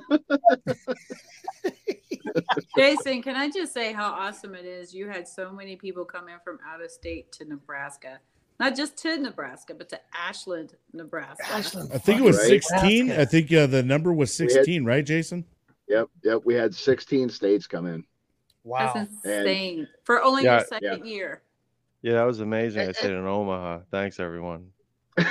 [2.76, 4.92] Jason, can I just say how awesome it is?
[4.94, 8.18] You had so many people come in from out of state to Nebraska,
[8.60, 11.44] not just to Nebraska, but to Ashland, Nebraska.
[11.50, 12.62] Ashland, I think it was Right.
[12.62, 13.06] 16.
[13.08, 13.20] Nebraska.
[13.22, 15.44] I think uh, the number was We had- 16, right, Jason?
[15.88, 18.04] yep yep we had 16 states come in
[18.64, 18.92] Wow.
[18.94, 21.42] That's insane for only Yeah, your second year.
[22.02, 22.88] Yeah, that was amazing.
[22.88, 23.80] I stayed in Omaha.
[23.90, 24.68] Thanks, everyone.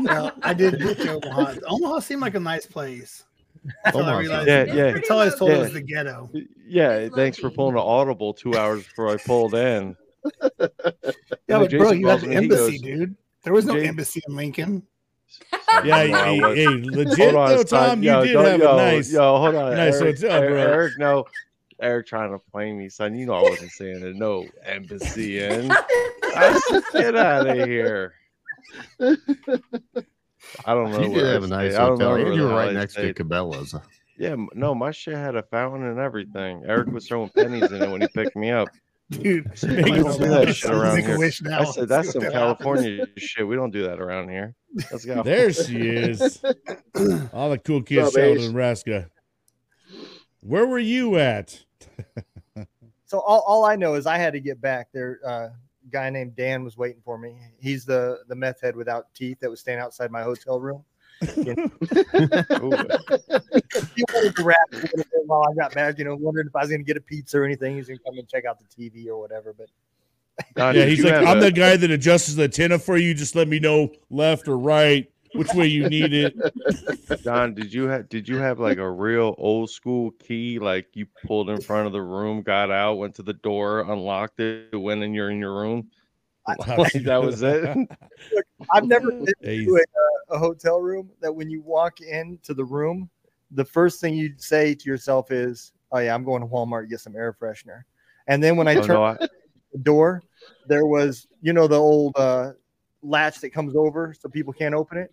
[0.00, 1.54] Well, I did get to Omaha.
[1.68, 3.24] Omaha seemed like a nice place.
[3.84, 4.82] Until I Omaha realized Yeah, It's yeah.
[4.82, 5.60] pretty until I was told it Yeah.
[5.62, 6.30] was the ghetto.
[6.66, 9.96] Yeah, It's thanks for pulling an audible two hours before I pulled in.
[11.46, 13.16] Yeah, but bro, you had calls the embassy, goes, dude.
[13.42, 14.82] There was no Jay- embassy in Lincoln.
[15.84, 17.62] Yeah, hey, hey, legit Hold on, though.
[17.64, 18.02] Tom.
[18.02, 19.12] Yo, you did have yo, a nice.
[19.12, 19.74] Yo, hold on.
[19.74, 20.60] nice Eric, hotel, Eric, bro.
[20.60, 21.24] Eric, no.
[21.80, 23.16] Eric trying to play me, son.
[23.16, 24.14] You know I wasn't saying it.
[24.14, 25.72] No embassy in.
[25.72, 28.14] I said, get out of here.
[29.00, 31.00] I don't know.
[31.00, 31.82] You did have a nice stayed.
[31.82, 32.34] Know hotel.
[32.34, 33.12] You were right next to.
[33.12, 33.74] Cabela's.
[34.16, 36.62] Yeah, no, my shit had a fountain and everything.
[36.66, 38.68] Eric was throwing pennies in it when he picked me up.
[39.10, 41.18] Dude, I said, we don't do that shit around Make a here.
[41.18, 41.60] wish now.
[41.60, 43.46] I said, that's See some what happens." California shit.
[43.46, 44.54] We don't do that around here.
[44.90, 45.22] Let's go.
[45.22, 46.42] There she is.
[47.32, 48.46] All the cool kids What's up, shouting Ace?
[48.48, 49.10] Nebraska.
[50.40, 51.64] Where were you at?
[53.06, 55.20] So all, all I know is I had to get back there.
[55.24, 55.48] Uh,
[55.92, 57.36] guy named Dan was waiting for me.
[57.60, 60.82] He's the the meth head without teeth that was staying outside my hotel room.
[61.38, 62.70] Ooh.
[63.96, 65.98] He wanted to rap a little bit while I got back.
[65.98, 67.76] You know, wondering if I was going to get a pizza or anything.
[67.76, 69.54] He's going to come and check out the TV or whatever.
[69.56, 69.68] But
[70.56, 73.14] Don, yeah, he's like, I'm a- the guy that adjusts the antenna for you.
[73.14, 76.34] Just let me know left or right, which way you need it.
[77.22, 80.58] Don, did you have did you have like a real old school key?
[80.58, 84.40] Like you pulled in front of the room, got out, went to the door, unlocked
[84.40, 85.14] it, went in.
[85.14, 85.90] You're in your room.
[86.76, 87.64] Like, that was it.
[88.70, 89.76] I've never been Hey, to
[90.30, 93.08] a, a hotel room that when you walk into the room,
[93.50, 96.86] the first thing you say to yourself is, "Oh yeah, I'm going to Walmart to
[96.88, 97.82] get some air freshener."
[98.26, 99.18] And then when I Oh, turned no, I-
[99.72, 100.22] the door,
[100.66, 102.52] there was, you know, the old uh,
[103.02, 105.12] latch that comes over so people can't open it.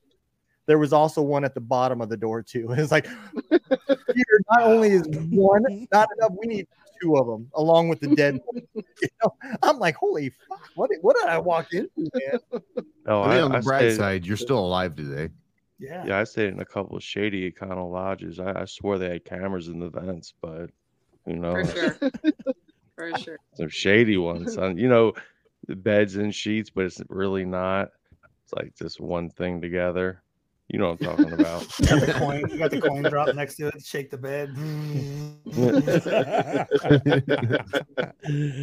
[0.66, 2.68] There was also one at the bottom of the door too.
[2.78, 3.08] It's like,
[3.50, 6.68] Peter, not only is one not enough, we need
[7.02, 8.40] two of them along with the dead.
[9.02, 12.62] You know, I'm like, holy fuck, what did, what did I walk into, man?
[13.08, 15.30] no, I mean, on the I bright stayed, side, you're still alive today.
[15.80, 16.06] Yeah.
[16.06, 18.40] yeah, I stayed in a couple of shady Econo lodges.
[18.40, 20.70] I, I swore they had cameras in the vents, but
[21.26, 21.98] who For sure.
[22.96, 23.38] For sure.
[23.56, 24.54] Some shady ones.
[24.54, 24.78] son.
[24.78, 25.14] You know,
[25.68, 27.90] the beds and sheets, but it's really not.
[28.44, 30.22] It's like just one thing together.
[30.72, 31.68] You know what I'm talking about.
[31.80, 32.50] You got the coin.
[32.50, 33.84] You got the coin drop next to it.
[33.84, 34.52] Shake the bed.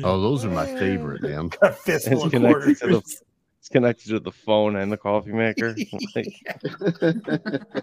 [0.04, 1.50] oh, those are my favorite, man.
[1.60, 3.02] a fistful It's connected to the
[3.58, 5.76] It's connected to the phone and the coffee maker.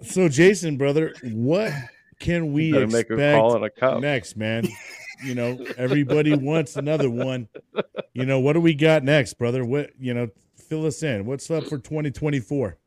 [0.02, 1.72] So, Jason, brother, what
[2.20, 4.02] can we better make expect a call in a cup.
[4.02, 4.68] next, man?
[5.24, 7.48] You know, everybody wants another one.
[8.14, 9.64] You know, what do we got next, brother?
[9.64, 11.26] What you know, fill us in.
[11.26, 12.80] What's up for 2024?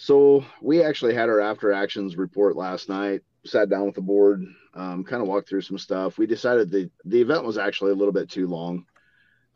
[0.00, 3.22] So we actually had our after actions report last night.
[3.44, 4.44] Sat down with the board,
[4.74, 6.18] um, kind of walked through some stuff.
[6.18, 8.86] We decided the the event was actually a little bit too long.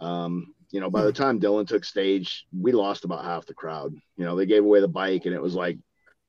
[0.01, 3.95] Um, you know, by the time Dylan took stage, we lost about half the crowd.
[4.17, 5.79] You know, they gave away the bike, and it was like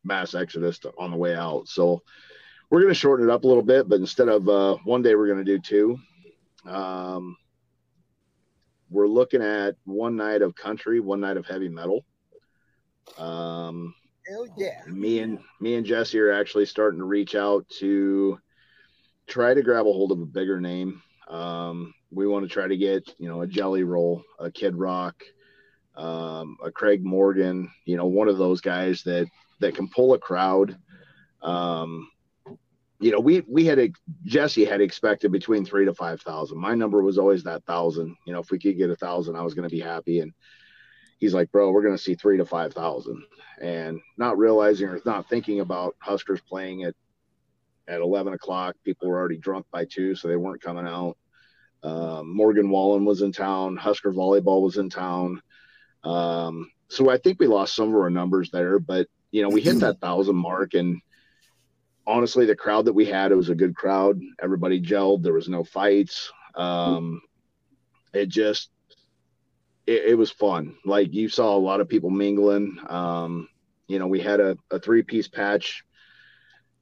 [0.04, 1.68] mass exodus to, on the way out.
[1.68, 2.04] So
[2.70, 5.16] we're going to shorten it up a little bit, but instead of uh, one day,
[5.16, 5.98] we're going to do two.
[6.70, 7.36] Um,
[8.92, 12.06] we're looking at one night of country, one night of heavy metal.
[13.18, 13.96] Um,
[14.28, 14.82] Hell yeah.
[14.88, 18.40] me and me and Jesse are actually starting to reach out to
[19.28, 21.02] try to grab a hold of a bigger name.
[21.28, 25.24] Um, we want to try to get you know a Jelly Roll, a Kid Rock,
[25.96, 29.28] um, a Craig Morgan, you know one of those guys that
[29.60, 30.78] that can pull a crowd.
[31.42, 32.10] Um,
[33.00, 33.92] you know, we we had a,
[34.24, 36.58] Jesse had expected between three to five thousand.
[36.58, 38.16] My number was always that thousand.
[38.26, 40.22] You know, if we could get a thousand, I was going to be happy.
[40.22, 40.32] And
[41.24, 43.24] he's like, bro, we're going to see three to five thousand,
[43.62, 46.96] and not realizing or not thinking about Huskers playing at
[47.88, 48.76] at eleven o'clock.
[48.84, 51.18] People were already drunk by two, so they weren't coming out.
[51.82, 53.78] Um, Morgan Wallen was in town.
[53.78, 55.42] Husker volleyball was in town.
[56.04, 59.62] Um, so I think we lost some of our numbers there, but you know, we
[59.62, 61.02] hit that thousand mark and
[62.06, 64.20] honestly, the crowd that we had, it was a good crowd.
[64.42, 65.24] Everybody gelled.
[65.24, 66.32] There was no fights.
[66.54, 67.22] Um,
[68.14, 68.70] it just,
[69.86, 70.76] it, it was fun.
[70.86, 72.78] Like you saw a lot of people mingling.
[72.88, 73.50] Um,
[73.88, 75.84] you know, we had a, a three piece patch,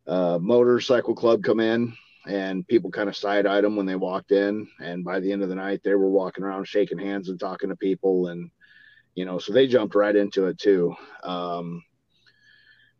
[0.08, 1.94] uh, motorcycle club come in
[2.28, 4.68] and people kind of side eyed them when they walked in.
[4.80, 7.70] And by the end of the night, they were walking around shaking hands and talking
[7.70, 8.28] to people.
[8.28, 8.52] And,
[9.16, 10.96] you know, so they jumped right into it too.
[11.24, 11.84] Um,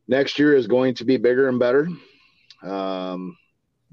[0.08, 1.88] next year is going to be bigger and better.
[2.64, 3.38] Um,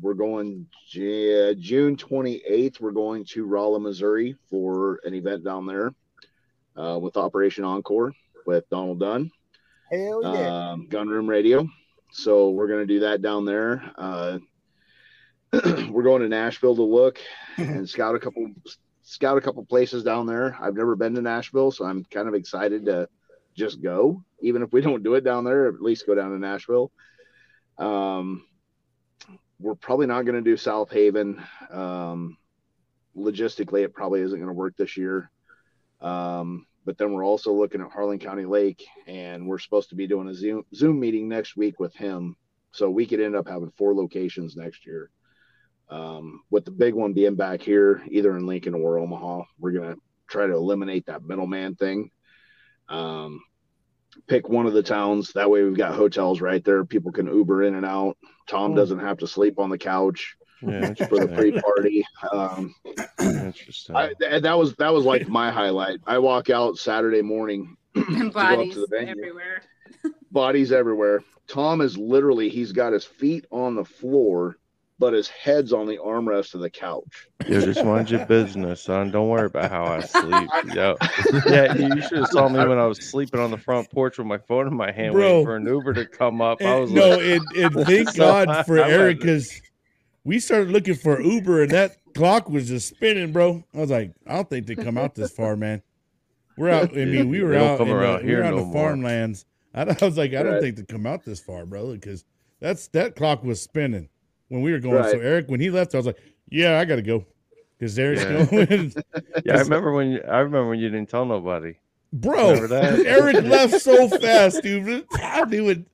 [0.01, 2.81] we're going J- June 28th.
[2.81, 5.95] We're going to Rolla, Missouri for an event down there
[6.77, 8.13] uh, with Operation Encore
[8.47, 9.31] with Donald Dunn,
[9.91, 10.71] Hell yeah.
[10.71, 11.69] um, Gunroom Radio.
[12.13, 13.93] So we're going to do that down there.
[13.97, 14.39] Uh,
[15.91, 17.21] we're going to Nashville to look
[17.57, 18.49] and scout a couple
[19.03, 20.57] scout a couple places down there.
[20.61, 23.09] I've never been to Nashville, so I'm kind of excited to
[23.55, 25.69] just go, even if we don't do it down there.
[25.69, 26.91] At least go down to Nashville.
[27.79, 28.45] Um,
[29.61, 31.43] we're probably not going to do South Haven.
[31.71, 32.37] Um,
[33.17, 35.31] logistically, it probably isn't going to work this year.
[36.01, 40.07] Um, but then we're also looking at Harlan County Lake, and we're supposed to be
[40.07, 42.37] doing a Zoom Zoom meeting next week with him.
[42.73, 45.11] So we could end up having four locations next year.
[45.91, 49.97] Um, with the big one being back here, either in Lincoln or Omaha, we're gonna
[50.29, 52.11] try to eliminate that middleman thing.
[52.89, 53.43] Um,
[54.27, 55.33] pick one of the towns.
[55.35, 56.85] That way, we've got hotels right there.
[56.85, 58.17] People can Uber in and out.
[58.49, 58.77] Tom Hmm.
[58.77, 62.05] doesn't have to sleep on the couch Yeah, for the pre-party.
[62.33, 62.75] Um,
[63.21, 63.95] interesting.
[63.97, 66.01] I, th- that was that was like my highlight.
[66.07, 69.11] I walk out Saturday morning, And go up to bodies the venue.
[69.13, 69.63] everywhere.
[70.31, 71.23] bodies everywhere.
[71.47, 74.57] Tom is literally he's got his feet on the floor,
[74.99, 77.27] but his head's on the armrest of the couch.
[77.49, 79.11] You just mind your business, son.
[79.11, 80.51] Don't worry about how I sleep.
[80.67, 80.97] Yo.
[81.49, 84.27] Yeah, you should have saw me when I was sleeping on the front porch with
[84.27, 85.23] my phone in my hand, Bro.
[85.23, 86.61] waiting for an Uber to come up.
[86.61, 89.63] I was no, like, and, and thank So God for I- I Eric because
[90.25, 93.65] we started looking for Uber and that clock was just spinning, bro.
[93.75, 95.81] I was like, I don't think they come out this far, man.
[96.59, 96.93] We're out.
[96.93, 98.57] I mean, we were They don't out come in the, around we were here on
[98.57, 99.47] no the farmlands.
[99.75, 100.63] I, I was like, I don't Right.
[100.63, 102.25] think they come out this far, bro, because
[102.61, 104.11] that's that clock was spinning
[104.49, 105.03] when we were going.
[105.05, 106.19] So Eric, when he left, I was like,
[106.51, 107.25] yeah, I got to go
[107.79, 108.45] because Eric's Yeah.
[108.47, 108.93] going.
[109.45, 111.75] yeah, I remember when you, I remember when you didn't tell nobody.
[112.13, 115.05] Bro, Eric left so fast, dude.
[115.15, 115.85] I knew it.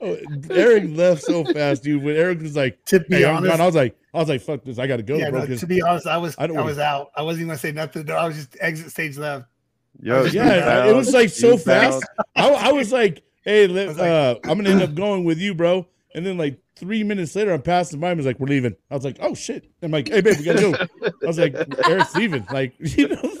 [0.00, 0.16] Oh,
[0.50, 2.02] Eric left so fast, dude.
[2.02, 4.28] When Eric was like, To be "Hey, I'm honest, gone," I was like, "I was
[4.28, 6.36] like, fuck this, I gotta go, yeah, bro." no, 'cause- to be honest, I was
[6.38, 7.10] I I, was out.
[7.16, 8.08] I wasn't even gonna say nothing.
[8.10, 9.46] I was just exit stage left.
[10.00, 12.04] Yo, you yeah, it was like so fast.
[12.36, 15.38] I, I was like, "Hey, let, was like- uh, I'm gonna end up going with
[15.38, 15.84] you, bro."
[16.14, 18.18] And then like three minutes later, I'm passing by him.
[18.18, 20.60] He's like, "We're leaving." I was like, "Oh shit!" I'm like, "Hey, babe, we gotta
[20.60, 21.54] go." I was like,
[21.86, 23.32] "Eric's leaving." Like, you know.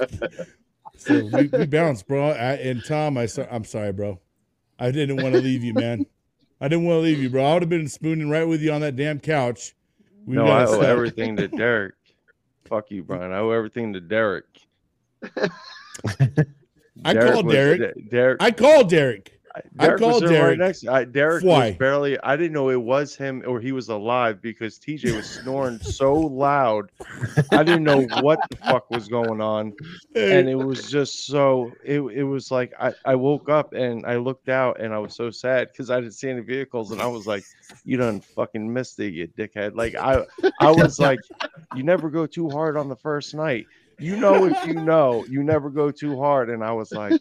[0.96, 2.30] So we, we bounced, bro.
[2.30, 4.20] I, and Tom, I so, I'm sorry, bro.
[4.78, 6.06] I didn't want to leave you, man.
[6.60, 7.44] I didn't want to leave you, bro.
[7.44, 9.76] I would have been spooning right with you on that damn couch.
[10.26, 10.84] We No, I owe stuck.
[10.84, 11.94] everything to Derek.
[12.64, 13.32] Fuck you, Brian.
[13.32, 14.44] I owe everything to Derek.
[17.04, 17.94] I called Derek.
[17.94, 18.42] De- Derek.
[18.42, 19.37] I called Derek.
[19.78, 20.58] I Derek was called sitting Derek.
[20.58, 20.86] right next.
[20.86, 21.68] I, Derek Why?
[21.68, 22.20] was barely.
[22.20, 26.14] I didn't know it was him or he was alive because TJ was snoring so
[26.14, 26.90] loud.
[27.52, 29.72] I didn't know what the fuck was going on,
[30.14, 31.72] and it was just so.
[31.84, 35.14] It it was like I I woke up and I looked out and I was
[35.14, 37.44] so sad because I didn't see any vehicles and I was like,
[37.84, 40.24] "You done fucking missed it, you dickhead!" Like I
[40.60, 41.20] I was like,
[41.74, 43.66] "You never go too hard on the first night."
[44.00, 46.50] You know if you know, you never go too hard.
[46.50, 47.20] And I was like,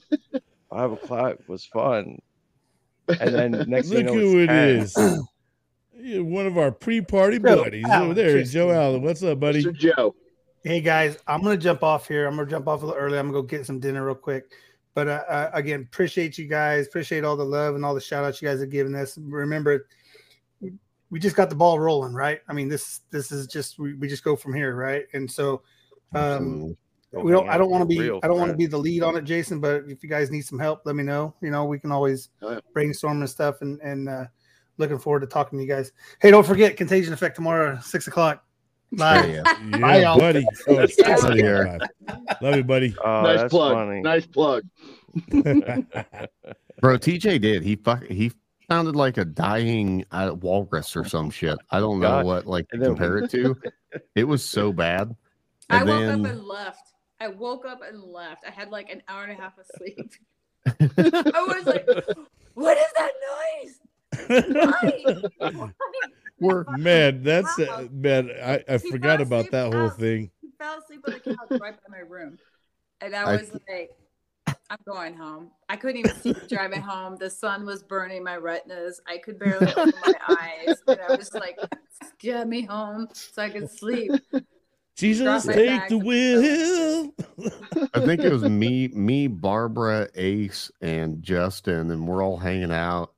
[0.69, 2.19] five o'clock was fun.
[3.19, 4.95] And then next Look thing who you it know, is.
[6.23, 8.53] One of our pre-party Joe buddies Allen, over there, Jason.
[8.53, 9.01] Joe Allen.
[9.01, 9.63] What's up, buddy?
[9.63, 9.73] Mr.
[9.73, 10.15] Joe.
[10.63, 12.27] Hey guys, I'm gonna jump off here.
[12.27, 13.17] I'm gonna jump off a little early.
[13.17, 14.51] I'm gonna go get some dinner real quick.
[14.93, 16.87] But uh, uh, again, appreciate you guys.
[16.87, 19.17] Appreciate all the love and all the shout outs you guys have given us.
[19.17, 19.87] Remember,
[21.09, 22.41] we just got the ball rolling, right?
[22.47, 25.05] I mean, this this is just we, we just go from here, right?
[25.13, 25.61] And so,
[26.15, 26.75] um,
[27.13, 27.49] we don't.
[27.49, 27.99] I don't want to be.
[27.99, 29.59] Real I don't want to be the lead on it, Jason.
[29.59, 31.33] But if you guys need some help, let me know.
[31.41, 32.59] You know, we can always Oh, yeah.
[32.73, 33.61] brainstorm and stuff.
[33.61, 34.25] And and uh,
[34.77, 35.91] looking forward to talking to you guys.
[36.21, 38.43] Hey, don't forget Contagion Effect tomorrow, six o'clock.
[38.91, 39.29] Live.
[39.29, 39.43] Yeah.
[39.69, 40.17] Yeah, Bye, y'all.
[40.19, 40.45] buddy.
[40.69, 41.77] Oh, it's Get outta here.
[42.41, 42.95] Love you, buddy.
[43.03, 43.73] Oh, nice plug.
[43.73, 44.01] funny.
[44.01, 44.63] Nice plug.
[46.81, 47.63] Bro, TJ did.
[47.63, 48.03] He fuck.
[48.05, 48.31] He
[48.69, 51.57] sounded like a dying uh, walrus or some shit.
[51.71, 52.25] I don't know God.
[52.25, 53.55] what like to compare it to.
[54.15, 55.15] It was so bad.
[55.69, 56.86] I And woke then up and left.
[57.19, 58.45] I woke up and left.
[58.47, 60.11] I had like an hour and a half of sleep.
[61.35, 61.87] I was like,
[62.53, 63.79] "What is that noise?
[64.55, 65.05] Why?
[65.51, 65.69] Why?"
[66.39, 68.31] we're man, that's uh, man.
[68.43, 69.97] I, I He forgot about that whole out.
[69.97, 70.31] thing.
[70.41, 72.37] He fell asleep on the couch right by my room,
[73.01, 73.89] and I I- was like,
[74.69, 77.17] "I'm going home." I couldn't even see driving home.
[77.17, 79.01] The sun was burning my retinas.
[79.07, 81.57] I could barely open my eyes, and I was like,
[82.19, 84.13] "Get me home so I could sleep."
[84.97, 87.13] Jesus, take the wheel.
[87.93, 93.13] I think it was me, me, Barbara, Ace, and Justin, and we're all hanging out,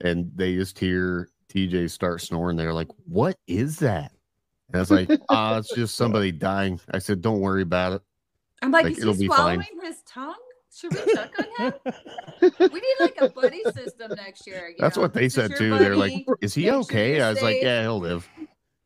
[0.00, 2.56] and they just hear TJ start snoring.
[2.56, 4.12] They're like, "What is that?"
[4.68, 8.02] And I was like, "Ah, it's just somebody dying." I said, "Don't worry about it."
[8.62, 9.80] I'm like, Like, "Is it'll he be swallowing fine.
[9.84, 10.34] his tongue?
[10.74, 11.72] Should we check on him?
[12.72, 15.02] We need like a buddy system next year." you That's know?
[15.02, 15.78] what they This said your too.
[15.78, 18.26] They're like, "Is he Make okay?" you're I was like, "Yeah, he'll live."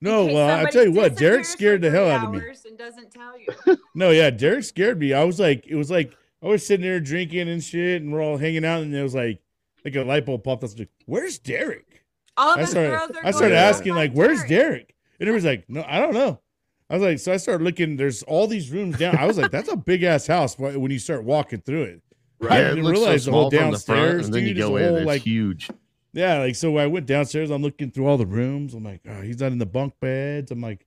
[0.02, 2.40] No, well, I somebody tell you what, Derek scared the hell out of me.
[2.66, 3.46] And doesn't tell you.
[3.94, 5.12] No, yeah, Derek scared me.
[5.12, 8.22] I was like, it was like I was sitting there drinking and shit, and we're
[8.22, 9.40] all hanging out, and it was like,
[9.84, 10.70] like a light bulb popped up.
[10.70, 12.04] I was like, Where's Derek?
[12.36, 15.44] All I started, girls are I started "Oh, asking like, "Where's Derek." Derek?" And was
[15.44, 16.40] like, "No, I don't know."
[16.88, 17.96] I was like, so I started looking.
[17.96, 19.16] There's all these rooms down.
[19.16, 22.02] I was like, "That's a big ass house." When you start walking through it,
[22.40, 22.52] right?
[22.52, 24.34] I Yeah, it didn't looks so realize the whole small from the front, downstairs, and
[24.34, 25.70] then you dude, is go a in, whole it's like huge.
[26.12, 28.74] Yeah, like so I went downstairs, I'm looking through all the rooms.
[28.74, 30.50] I'm like, oh, he's not in the bunk beds.
[30.50, 30.86] I'm like,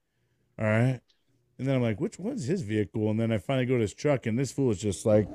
[0.60, 1.00] all right.
[1.58, 3.10] And then I'm like, which one's his vehicle?
[3.10, 5.28] And then I finally go to his truck, and this fool is just like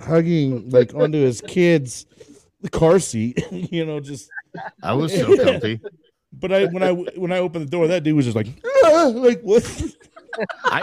[0.00, 2.06] hugging like onto his kid's
[2.72, 4.30] car seat, you know, just
[4.82, 5.80] I was so comfy.
[6.32, 8.48] but I when I when I opened the door, that dude was just like,
[8.84, 9.64] "Ah," like what?
[10.64, 10.80] I,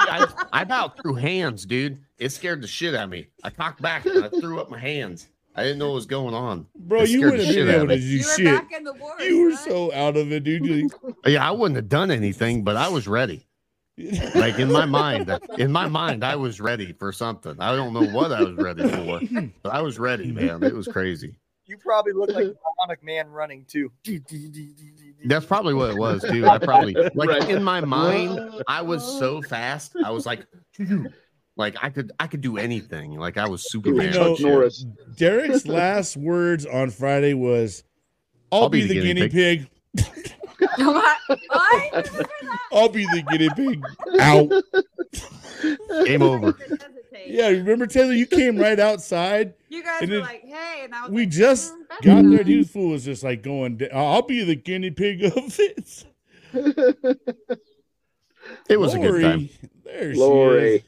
[0.52, 2.00] I I about threw hands, dude.
[2.18, 3.28] It scared the shit out of me.
[3.44, 5.28] I cocked back and I threw up my hands.
[5.56, 6.68] I didn't know what was going on.
[6.76, 8.46] Bro, It you scared the wouldn't have shit been out able of to do You
[8.46, 9.22] were back in the wars.
[9.24, 9.58] You were right?
[9.60, 10.92] so out of it, dude.
[11.26, 13.48] Yeah, I wouldn't have done anything, but I was ready.
[14.36, 17.56] Like in my mind, in my mind, I was ready for something.
[17.60, 19.22] I don't know what I was ready for,
[19.64, 20.62] but I was ready, man.
[20.64, 21.36] It was crazy.
[21.66, 22.50] You probably look like a
[22.90, 23.92] bionic man running too.
[25.26, 26.46] That's probably what it was, too.
[26.48, 27.50] I probably like Right.
[27.50, 29.96] in my mind, I was so fast.
[30.04, 30.46] I was like,
[31.58, 33.18] like I could, I could do anything.
[33.18, 34.12] Like I was Superman.
[34.12, 34.46] know, and shit.
[34.46, 34.86] Norris.
[35.16, 37.84] Derek's last words on Friday was,
[38.52, 39.68] "I'll, be, the, guinea, pig.
[40.78, 41.18] What?
[41.52, 42.04] I.
[42.72, 43.82] I'll be the guinea pig."
[44.20, 44.50] Out.
[46.06, 46.58] Game over.
[47.26, 48.14] Yeah, remember Taylor?
[48.14, 49.54] You came right outside.
[49.70, 52.06] You guys And were it- like, "Hey," and I was We like, just "Mm, that's
[52.06, 52.24] got there.
[52.24, 53.82] nice." Dude, fool was just like going.
[53.94, 56.06] I'll be the guinea pig of this.
[58.70, 59.50] It was a good time.
[59.50, 59.50] Lori,
[59.86, 60.76] There she Lori.
[60.76, 60.82] is.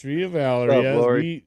[0.00, 0.70] Tree of Valor.
[0.70, 1.44] Up, as we-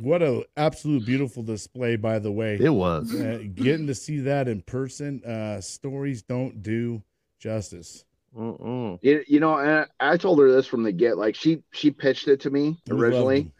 [0.00, 2.56] what a absolute beautiful display, by the way.
[2.58, 3.14] It was.
[3.14, 7.02] Uh, getting to see that in person, uh, stories don't do
[7.38, 8.04] justice.
[8.36, 8.98] Mm-mm.
[9.02, 11.18] You, you know, and I, I told her this from the get.
[11.18, 13.50] Like she she pitched it to me originally,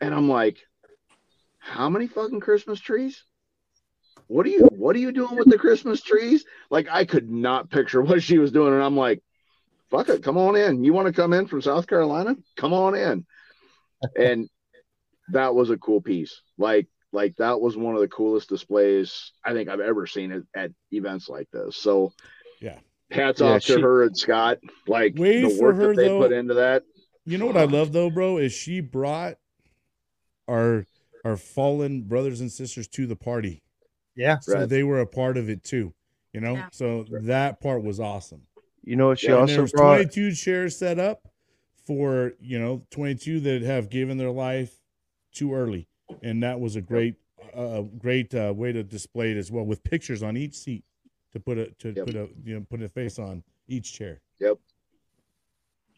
[0.00, 0.58] and I'm like,
[1.58, 3.22] "How many fucking Christmas trees?
[4.28, 7.68] What are you What are you doing with the Christmas trees?" Like I could not
[7.70, 9.22] picture what she was doing, and I'm like,
[9.90, 10.84] "Fuck it, come on in.
[10.84, 12.36] You want to come in from South Carolina?
[12.56, 13.26] Come on in."
[14.18, 14.48] And
[15.30, 16.40] that was a cool piece.
[16.56, 20.42] Like like that was one of the coolest displays I think I've ever seen at,
[20.54, 21.76] at events like this.
[21.76, 22.12] So
[22.60, 22.78] Yeah.
[23.10, 24.58] hats Yeah, off to she- her and Scott.
[24.86, 26.20] Like the work her, that they though.
[26.20, 26.84] put into that.
[27.24, 29.36] You know what I love though, bro, is she brought
[30.46, 30.84] our
[31.24, 33.62] our fallen brothers and sisters to the party.
[34.14, 34.38] Yeah.
[34.40, 34.68] So Right.
[34.68, 35.94] they were a part of it too.
[36.32, 36.68] You know, Yeah.
[36.72, 38.42] so that part was awesome.
[38.82, 39.96] You know what she Yeah, and there also was brought?
[39.96, 41.26] 22 chairs set up
[41.88, 44.78] for you know 22 that have given their life
[45.32, 45.88] too early,
[46.22, 47.14] and that was a great,
[47.54, 50.84] uh, great uh, way to display it as well with pictures on each seat
[51.32, 52.06] to put a to Yep.
[52.06, 54.20] put a you know put a face on each chair.
[54.38, 54.58] Yep.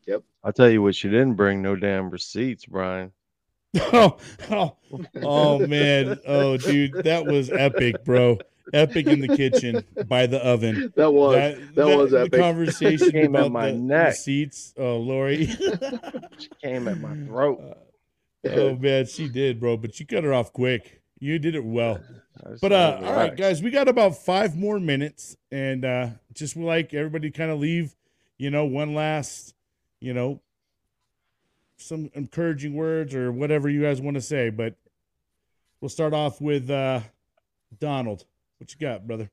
[0.06, 0.22] Yep.
[0.44, 3.10] I'll tell you what, she didn't bring no damn receipts, Brian.
[3.92, 4.16] oh,
[4.50, 4.76] oh,
[5.22, 8.38] oh man, oh dude, that was epic, bro.
[8.72, 10.92] Epic in the kitchen by the oven.
[10.96, 12.40] That was that, was the epic.
[12.40, 14.14] conversation Came at about my the, the neck.
[14.14, 14.74] seats.
[14.76, 15.46] Oh, Lori.
[16.38, 17.76] She came at my throat.
[18.48, 19.76] oh man, she did, bro.
[19.76, 21.02] But you cut her off quick.
[21.18, 22.00] You did it well.
[22.62, 26.94] But uh, all right, guys, we got about five more minutes, and uh, just like
[26.94, 27.94] everybody kind of leave,
[28.38, 29.54] you know, one last,
[30.00, 30.40] you know,
[31.76, 34.48] some encouraging words or whatever you guys want to say.
[34.48, 34.76] But
[35.82, 37.00] we'll start off with uh,
[37.78, 38.24] Donald.
[38.60, 39.30] What you got, brother?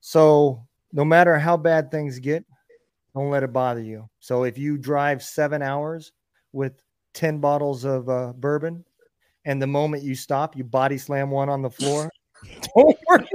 [0.00, 2.44] So no matter how bad things get,
[3.14, 4.08] don't let it bother you.
[4.20, 6.12] So if you drive seven hours
[6.52, 6.74] with
[7.14, 8.84] 10 bottles of uh, bourbon,
[9.46, 12.10] and the moment you stop, you body slam one on the floor,
[12.76, 13.26] don't worry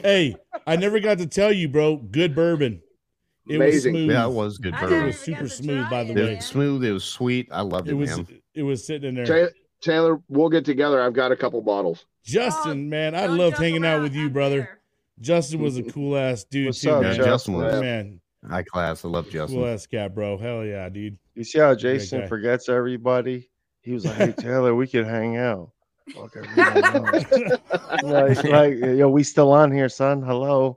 [0.00, 1.96] Hey, I never got to tell you, bro.
[1.96, 2.80] Good bourbon.
[3.48, 3.94] It was Amazing.
[3.94, 4.10] smooth.
[4.10, 5.06] Yeah, it was good I It bourbon.
[5.06, 6.36] was super smooth, by the it, It way.
[6.36, 6.84] was smooth.
[6.84, 7.48] It was sweet.
[7.50, 8.28] I loved it, It was man.
[8.54, 9.48] it was sitting in there.
[9.48, 11.00] Ta- Taylor, we'll get together.
[11.00, 12.04] I've got a couple bottles.
[12.24, 14.58] Justin, oh, man, I Don't loved joke hanging out with you, brother.
[14.58, 14.80] there.
[15.20, 15.90] Justin was a mm-hmm.
[15.90, 17.16] cool ass dude What's too, up, man.
[17.16, 19.04] Justin was man, high class.
[19.04, 19.58] I love Justin.
[19.58, 20.38] cool ass cat, bro.
[20.38, 21.18] Hell yeah, dude.
[21.34, 23.50] You see how Jason forgets everybody?
[23.82, 25.70] He was like, "Hey Taylor, we could hang out."
[26.14, 28.02] Fuck everyone else.
[28.02, 30.22] like, like, yo, we still on here, son?
[30.22, 30.76] Hello.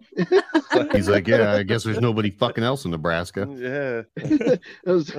[0.91, 3.47] He's like, yeah, I guess there's nobody fucking else in Nebraska.
[3.57, 4.01] Yeah.
[4.25, 5.11] It was-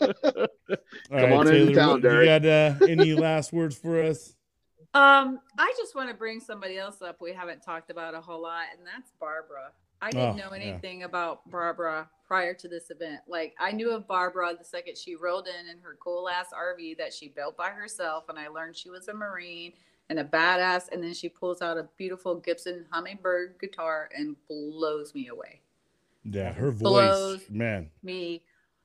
[0.00, 2.42] All Come on into town, what- you Derek.
[2.42, 2.46] got
[2.82, 4.34] uh, any last words for us?
[4.94, 8.42] Um, I just want to bring somebody else up we haven't talked about a whole
[8.42, 9.72] lot, and that's Barbara.
[10.02, 10.62] I didn't Oh, know yeah.
[10.64, 13.20] anything about Barbara prior to this event.
[13.26, 16.98] Like I knew of Barbara the second she rolled in in her cool ass RV
[16.98, 19.72] that she built by herself, and I learned she was a Marine
[20.10, 20.90] and a badass.
[20.92, 25.60] And then she pulls out a beautiful Gibson Hummingbird guitar and blows me away.
[26.24, 27.50] Yeah, her voice, Blows.
[27.50, 27.90] man.
[28.02, 28.42] Me,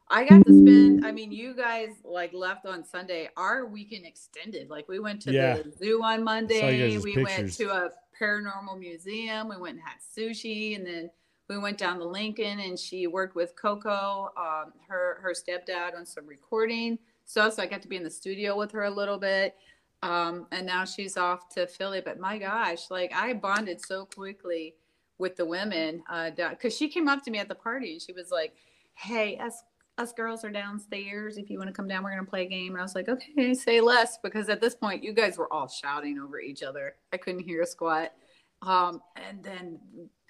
[0.10, 1.06] I got to spend.
[1.06, 3.30] I mean, you guys like left on Sunday.
[3.38, 4.70] Our weekend extended.
[4.70, 5.58] Like we went to Yeah.
[5.58, 6.98] the zoo on Monday.
[6.98, 7.38] We pictures.
[7.38, 9.50] went to a paranormal museum.
[9.50, 11.10] We went and had sushi, and then
[11.50, 16.06] we went down to Lincoln, and she worked with Coco, um, her her stepdad, on
[16.06, 17.54] some recording stuff.
[17.54, 19.56] So I got to be in the studio with her a little bit.
[20.04, 22.02] Um, and now she's off to Philly.
[22.04, 24.76] But my gosh, like I bonded so quickly
[25.18, 26.04] with the women
[26.52, 28.54] because she came up to me at the party and she was like,
[28.94, 29.64] "Hey, us
[29.98, 31.38] us girls are downstairs.
[31.38, 33.10] If you want to come down, we're gonna play a game." And I was like,
[33.10, 36.96] "Okay, say less," because at this point, you guys were all shouting over each other.
[37.14, 38.14] I couldn't hear a squat.
[38.62, 39.80] Um, and then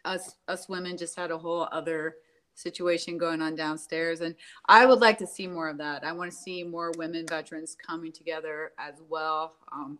[0.05, 2.15] us us women just had a whole other
[2.55, 4.33] situation going on downstairs and
[4.65, 7.75] i would like to see more of that i want to see more women veterans
[7.75, 9.99] coming together as well um,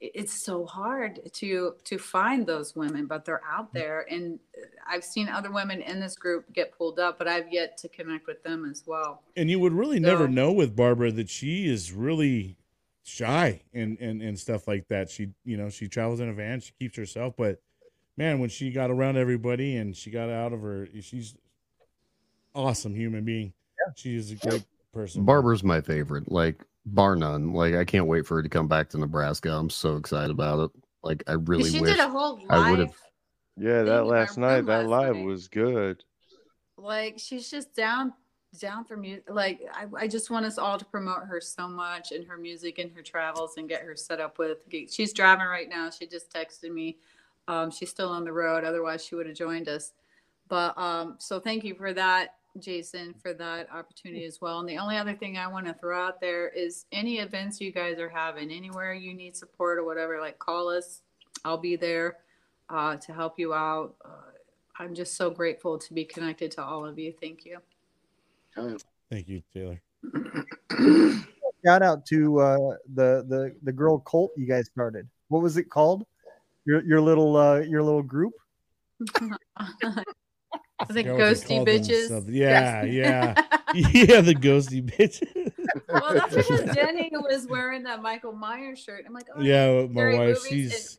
[0.00, 3.74] it's so hard to to find those women but they're out mm.
[3.74, 7.52] there and uh, i've seen other women in this group get pulled up but i've
[7.52, 11.10] yet to connect with them as well And you would really never know with Barbara
[11.12, 12.58] that she is really
[13.08, 15.10] shy and, and and stuff like that.
[15.10, 17.60] She you know she travels in a van, she keeps herself, but
[18.16, 21.34] man, when she got around everybody and she got out of her, she's
[22.54, 23.52] awesome human being.
[23.86, 23.92] yeah.
[23.96, 25.24] She is a great person.
[25.24, 26.62] Barbara's my favorite, like
[26.94, 27.52] bar none.
[27.52, 29.50] Like I can't wait for her to come back to Nebraska.
[29.50, 30.70] I'm so excited about it.
[31.02, 32.94] Like I really she wish did a whole I would have.
[33.56, 35.24] Yeah, that last night, that last live night.
[35.24, 36.04] was good.
[36.76, 38.12] like she's just down
[38.60, 42.12] down for music like I, I just want us all to promote her so much
[42.12, 44.58] and her music and her travels and get her set up with
[44.88, 46.96] she's driving right now she just texted me
[47.46, 49.92] um, she's still on the road otherwise she would have joined us
[50.48, 54.78] but um, so thank you for that jason for that opportunity as well and the
[54.78, 58.08] only other thing i want to throw out there is any events you guys are
[58.08, 61.02] having anywhere you need support or whatever like call us
[61.44, 62.16] i'll be there
[62.70, 64.30] uh, to help you out uh,
[64.78, 67.58] i'm just so grateful to be connected to all of you thank you
[69.10, 69.80] Thank you, Taylor.
[71.64, 75.08] Shout out to uh, the the the girl cult you guys started.
[75.28, 76.06] What was it called?
[76.64, 78.34] Your your little uh, your little group.
[80.80, 82.08] I think forgot ghosty bitches.
[82.08, 82.30] themselves.
[82.30, 83.34] Yeah, yeah.
[83.74, 85.22] yeah, the ghosty bitch.
[85.88, 89.04] well, that's because Jenny was wearing that Michael Myers shirt.
[89.06, 90.98] I'm like, oh, yeah, my wife, she's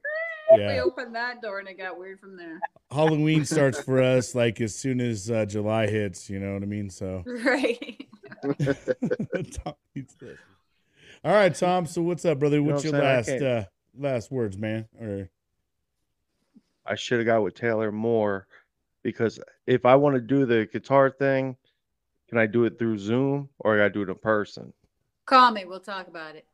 [0.52, 2.60] and we opened that door and it got weird from there.
[2.92, 6.30] Halloween starts for us like as soon as uh, July hits.
[6.30, 6.90] You know what I mean?
[6.90, 8.08] So Right.
[9.64, 10.38] Tom eats this.
[11.24, 11.86] All right, Tom.
[11.86, 12.58] So what's up, brother?
[12.58, 13.66] know What's what your I'm last uh
[13.98, 14.88] last words, man?
[15.00, 15.30] Or
[16.86, 18.48] I should have got with Taylor more
[19.04, 21.56] because if I want to do the guitar thing,
[22.28, 24.74] can I do it through Zoom or I do it in person?
[25.26, 25.66] Call me.
[25.66, 26.46] We'll talk about it.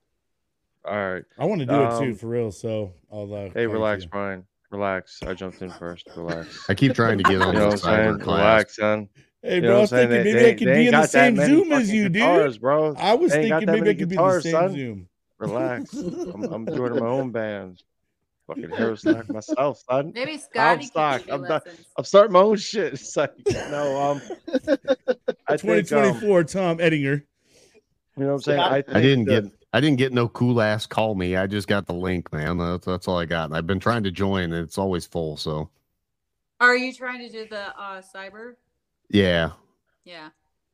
[0.86, 1.24] All right.
[1.40, 2.52] I want to do it too Um, for real.
[2.52, 3.34] So I'll.
[3.34, 4.10] Uh, Hey, relax, you.
[4.10, 4.46] Brian.
[4.72, 5.22] Relax.
[5.24, 6.08] I jumped in first.
[6.16, 6.66] Relax.
[6.70, 8.14] I keep trying to get on You know the what I'm saying?
[8.20, 8.40] cyber class.
[8.40, 9.10] Relax, son.
[9.42, 10.10] Hey, You bro, know I what was I'm saying?
[10.10, 12.14] thinking They- maybe I they- could be in the same Zoom as fucking you, dude.
[12.14, 12.96] guitars, bro.
[12.98, 14.68] I was They ain't got thinking maybe I many could be guitars, in the same
[14.70, 14.76] son.
[14.78, 15.08] Zoom.
[15.40, 15.94] Relax.
[16.34, 17.84] I'm, I'm doing my own band.
[18.48, 20.12] Fucking Herostock myself, son.
[20.14, 21.34] Maybe Scotty I'm Scotty can stock.
[21.34, 21.62] I'm, done.
[21.98, 22.94] I'm starting my own shit.
[22.94, 24.22] It's like, no, um,
[25.48, 27.24] I think, um, 2024, Tom Ettinger.
[28.18, 28.60] you know what I'm saying?
[28.60, 31.36] I, I didn't the- get I didn't get no cool ass call me.
[31.36, 32.58] I just got the link, man.
[32.60, 33.46] That's, that's all I got.
[33.50, 35.36] And I've been trying to join and it's always full.
[35.36, 35.70] So
[36.62, 38.54] Are you trying to do the uh, cyber?
[39.10, 39.50] yeah.
[40.06, 40.30] Yeah.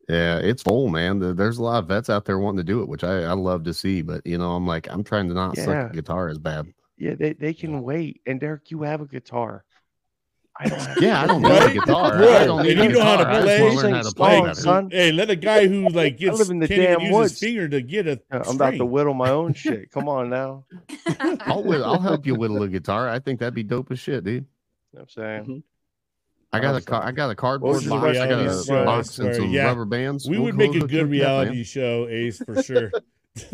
[0.09, 1.35] Yeah, it's full, man.
[1.35, 3.63] There's a lot of vets out there wanting to do it, which I, I love
[3.63, 4.01] to see.
[4.03, 5.85] But you know, I'm like, I'm trying to not suck Yeah.
[5.85, 6.71] at guitar as bad.
[7.01, 8.21] Yeah, they, they can wait.
[8.27, 9.63] And Derek, you have a guitar.
[10.59, 12.11] I don't have Yeah, I don't need a guitar.
[12.19, 12.41] Right.
[12.41, 13.41] I don't need And a you know how to guitar.
[13.41, 13.75] I just play.
[13.75, 14.61] want how to Sing play songs, better.
[14.61, 14.89] son.
[14.91, 17.31] Hey, let a guy who like gets live in the can't damn use woods.
[17.31, 19.89] his finger to get a I'm about to whittle my own shit.
[19.91, 20.65] Come on now.
[21.19, 23.09] I'll, whittle, I'll help you whittle a guitar.
[23.09, 24.45] I think that'd be dope as shit, dude.
[24.93, 25.41] You know I'm saying?
[25.43, 25.57] Mm-hmm.
[26.53, 28.17] I got a was car, like- I got a cardboard box.
[28.19, 29.63] I got a uh, box and some yeah.
[29.65, 30.29] rubber bands.
[30.29, 32.91] We We'll would make a good you up, reality show, Ace, for sure.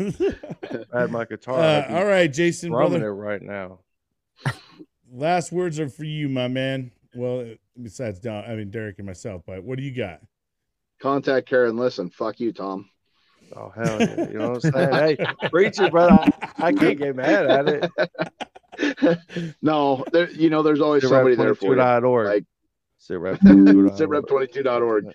[0.92, 1.60] I had my guitar.
[1.60, 3.06] Uh, all right, Jason, brother.
[3.06, 3.80] it right now.
[5.12, 6.90] Last words are for you, my man.
[7.14, 10.20] Well, besides Don, I mean Derek and myself, but what do you got?
[11.00, 11.76] Contact Karen.
[11.76, 12.90] Listen, fuck you, Tom.
[13.56, 14.28] Oh hell yeah!
[14.28, 14.92] You know what I'm saying?
[14.92, 15.16] Hey,
[15.50, 16.18] preach it, brother.
[16.58, 17.90] I, I can't get mad at it.
[19.62, 21.80] no, there, you know, there's always somebody there for you.
[21.80, 22.26] SitRep22.org.
[22.26, 22.44] Like
[23.00, 25.14] SitRep22.org.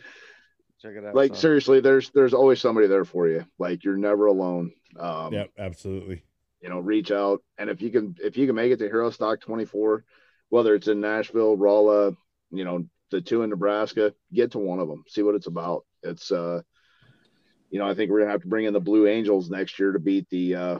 [0.83, 0.93] sitrep22.org.
[0.95, 1.15] Check it out.
[1.15, 1.37] Like son.
[1.41, 3.45] seriously, there's there's always somebody there for you.
[3.59, 4.71] Like you're never alone.
[4.99, 6.23] Um, Yep, absolutely.
[6.61, 9.41] you know, reach out, and if you can if you can make it to Herostock
[9.41, 10.03] 24,
[10.49, 12.11] whether it's in Nashville, Rolla,
[12.51, 15.03] you know, the two in Nebraska, get to one of them.
[15.07, 15.85] See what it's about.
[16.03, 16.61] It's uh,
[17.69, 19.91] you know, I think we're gonna have to bring in the Blue Angels next year
[19.93, 20.79] to beat the uh,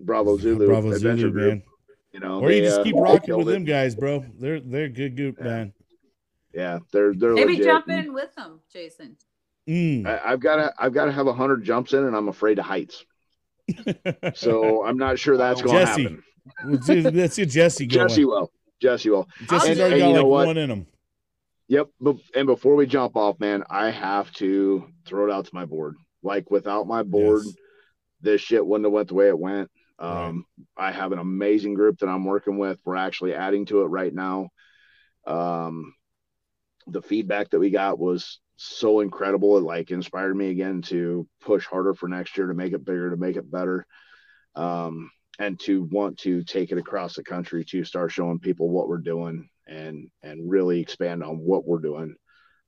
[0.00, 1.48] Bravo Zulu Bravo Adventure Zulu, Group.
[1.54, 1.62] man.
[2.12, 3.52] You know, Or you they, just uh, keep they rocking with it.
[3.52, 4.24] them guys, bro.
[4.40, 5.72] They're they're good group, man.
[6.52, 7.64] Yeah, they're they're Maybe legit.
[7.64, 9.16] jump in with them, Jason.
[9.68, 10.06] Mm.
[10.06, 12.58] I, I've got to I've got to have a hundred jumps in, and I'm afraid
[12.58, 13.04] of heights.
[14.34, 16.22] So I'm not sure that's going to happen.
[16.64, 16.86] Let's
[17.34, 18.08] see- Jesse going.
[18.08, 18.50] Jesse will.
[18.82, 19.28] Jesse will.
[19.48, 20.46] Jesse's And- already and got you know like what?
[20.48, 20.86] one in him.
[21.68, 21.88] Yep.
[22.34, 25.94] And before we jump off, man, I have to throw it out to my board.
[26.22, 27.54] Like without my board, Yes.
[28.22, 29.70] this shit wouldn't have went the way it went.
[30.00, 30.46] Um,
[30.76, 32.80] I have an amazing group that I'm working with.
[32.84, 34.48] We're actually adding to it right now.
[35.26, 35.94] Um,
[36.92, 39.56] the feedback that we got was so incredible.
[39.56, 43.10] It like inspired me again to push harder for next year to make it bigger,
[43.10, 43.86] to make it better.
[44.54, 48.88] Um, and to want to take it across the country to start showing people what
[48.88, 52.14] we're doing and and really expand on what we're doing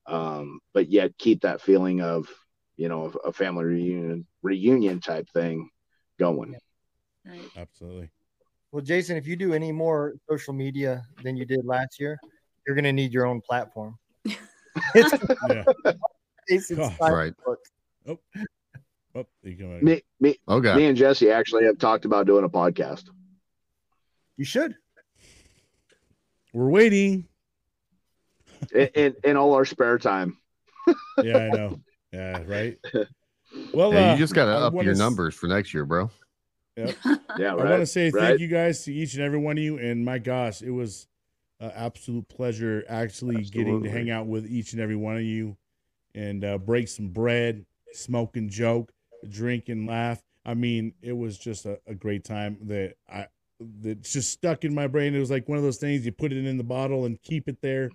[0.06, 2.28] um, but yet keep that feeling of
[2.76, 5.68] you know a family reunion reunion type thing
[6.18, 6.54] going
[7.24, 7.50] Right.
[7.56, 8.10] Absolutely.
[8.72, 12.18] Well, Jason, if you do any more social media than you did last year,
[12.66, 13.96] you're going to need your own platform.
[14.94, 15.12] It's
[15.48, 15.64] Yeah.
[16.48, 16.98] Jason's Gosh.
[17.00, 17.34] Right.
[17.44, 17.58] Book.
[19.14, 20.74] Oh, you come me, me, Okay.
[20.74, 23.04] me and jesse actually have talked about doing a podcast
[24.38, 24.74] You should.
[26.54, 27.26] We're waiting.
[28.74, 30.38] in, in, in all our spare time
[31.22, 31.80] Yeah, I know.
[32.12, 32.78] Yeah, right.
[33.74, 36.10] Well, Yeah, uh, you just got to up your s- numbers for next year, bro.
[36.76, 36.92] yeah
[37.38, 39.78] I want to say right thank you guys to each and every one of you.
[39.78, 41.06] And my gosh, it was
[41.62, 45.56] an absolute pleasure actually getting to hang out with each and every one of you
[46.14, 48.92] and uh, break some bread, smoke and joke,
[49.28, 50.20] drink and laugh.
[50.44, 53.28] I mean, it was just a, a great time that I
[53.80, 55.14] that just stuck in my brain.
[55.14, 57.48] It was like one of those things you put it in the bottle and keep
[57.48, 57.90] it there.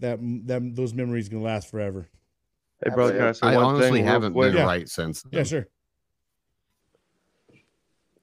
[0.00, 2.08] That that those memories gonna last forever.
[2.82, 4.52] Hey, brother, can I say I one honestly thing haven't quick?
[4.52, 4.66] been Yeah.
[4.66, 5.22] right since.
[5.30, 5.44] Yeah, then.
[5.44, 5.68] sure.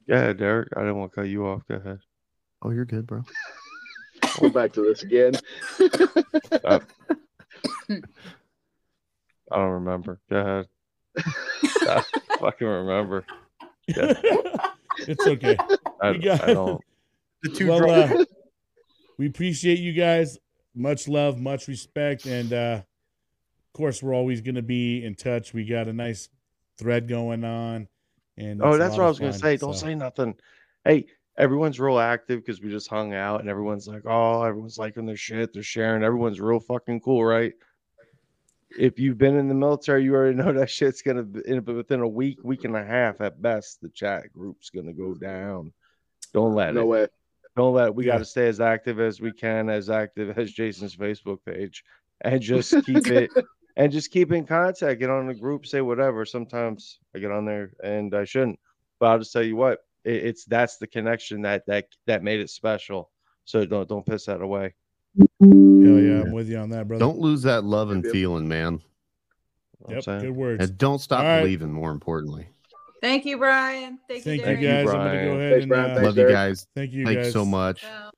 [0.07, 0.69] Yeah, Derek.
[0.75, 1.61] I didn't want to cut you off.
[1.67, 1.99] Go ahead.
[2.63, 3.23] Oh, you're good, bro.
[4.39, 5.33] go back to this again
[9.51, 10.19] I don't remember.
[10.29, 10.67] Go ahead.
[11.87, 12.03] I
[12.39, 13.25] fucking remember.
[13.87, 14.13] Yeah,
[14.99, 15.55] it's okay.
[16.01, 16.81] I, got I don't.
[17.43, 18.25] The two well, uh,
[19.17, 20.37] we appreciate you guys.
[20.73, 25.53] Much love, much respect, and uh, of course, we're always going to be in touch.
[25.53, 26.27] We got a nice
[26.77, 27.87] thread going on,
[28.37, 29.57] and Oh, that's what I was gonna say.
[29.57, 30.35] Don't so- say nothing.
[30.83, 31.05] Hey,
[31.37, 35.15] everyone's real active because we just hung out, and everyone's like, "Oh, everyone's liking their
[35.17, 35.53] shit.
[35.53, 36.03] They're sharing.
[36.03, 37.53] Everyone's real fucking cool, right?"
[38.77, 42.01] if you've been in the military, you already know that shit's gonna be in- within
[42.01, 43.79] a week, week and a half at best.
[43.81, 45.71] The chat group's gonna go down.
[46.33, 46.85] Don't let No it.
[46.87, 47.07] way.
[47.55, 47.95] Don't let.
[47.95, 48.13] We Yeah.
[48.13, 51.85] got to stay as active as we can, as active as Jason's Facebook page,
[52.21, 53.31] and just keep it.
[53.77, 54.99] And just keep in contact.
[54.99, 56.25] Get on the group, say whatever.
[56.25, 58.59] Sometimes I get on there and I shouldn't,
[58.99, 59.84] but I'll just tell you what.
[60.05, 63.11] It, it's that's the connection that that that made it special.
[63.45, 64.73] So don't don't piss that away.
[65.17, 67.03] Hell yeah, I'm with you on that, brother.
[67.03, 68.73] Don't lose that love and feeling, man.
[68.73, 70.63] You know what I'm Yep, good words.
[70.69, 71.41] And don't stop All right.
[71.41, 72.47] believing, more importantly.
[73.01, 73.99] Thank you, Brian.
[74.07, 74.87] Thank, Thank you, you Thank you, guys.
[74.87, 75.25] I'm gonna Brian.
[75.25, 75.91] go ahead Thanks, and Brian.
[75.91, 76.67] uh, Thanks, Love you guys.
[76.75, 77.81] thank you Thanks guys so much.
[77.81, 78.11] Ciao.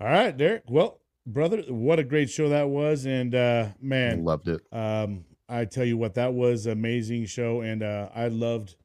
[0.00, 0.64] All right, Derek.
[0.68, 4.60] Well, brother, what a great show that was, and uh, man, Loved it.
[4.72, 8.76] Um, I tell you what, that was an amazing show, and uh, I loved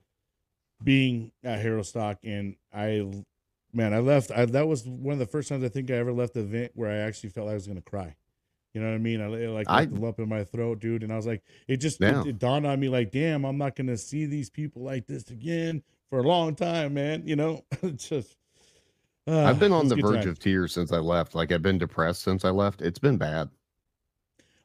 [0.83, 2.17] being at Herostock.
[2.23, 3.05] And I,
[3.73, 4.31] man, I left.
[4.31, 6.71] I, that was one of the first times I think I ever left the event
[6.75, 8.15] where I actually felt like I was going to cry.
[8.73, 9.21] You know what I mean?
[9.21, 11.01] I like I- the lump in my throat, dude.
[11.03, 12.21] And I was like, it just Yeah.
[12.21, 15.07] it, it dawned on me, like, damn, I'm not going to see these people like
[15.07, 17.23] this again for a long time, man.
[17.25, 17.63] You know,
[17.95, 18.35] just.
[19.27, 20.29] uh, I've been on the verge time.
[20.29, 21.33] of tears since I left.
[21.33, 22.81] Like I've been depressed since I left.
[22.81, 23.49] It's been bad.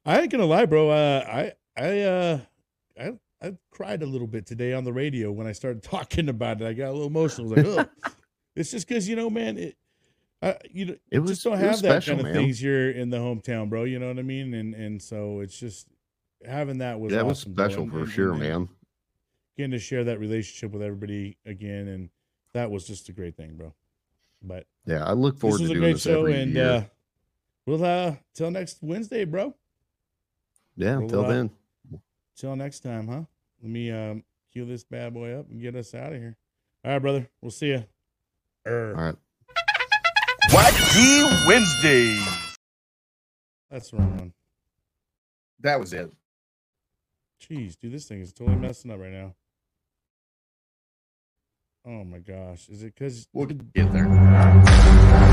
[0.05, 0.91] I ain't gonna lie, bro.
[0.91, 2.41] Uh, I I uh
[3.01, 6.61] I I cried a little bit today on the radio when I started talking about
[6.61, 6.67] it.
[6.67, 7.53] I got a little emotional.
[7.59, 8.11] I was like, oh,
[8.57, 9.77] it's just because you know, man, it.
[10.45, 12.43] I, you know, It was- just don't have that special, kind of man.
[12.43, 13.85] things here in the hometown, bro.
[13.85, 14.55] You know what I mean?
[14.55, 15.87] And and so it's just
[16.45, 17.67] having that was That was awesome, bro.
[17.69, 18.69] special And- for and- sure, and- man.
[19.57, 22.09] Getting to share that relationship with everybody again, and
[22.55, 23.75] that was just a great thing, bro.
[24.43, 26.65] But Yeah, I look forward this to a doing great this show, every and year.
[26.65, 26.85] uh,
[27.67, 29.55] we'll uh till next Wednesday, bro.
[30.75, 31.51] yeah, we'll, until uh, then.
[32.37, 33.23] Till next time, huh?
[33.63, 36.37] Let me um cue this bad boy up and get us out of here.
[36.85, 37.29] All right, brother.
[37.41, 37.85] We'll see you.
[38.67, 39.15] All right.
[40.51, 42.19] Wacky Wednesday.
[43.71, 44.33] That's the wrong one.
[45.61, 46.11] That was it.
[47.41, 49.35] Jeez, dude, this thing is totally messing up right now.
[51.87, 52.69] Oh my gosh.
[52.69, 54.72] Is it because We'll get there.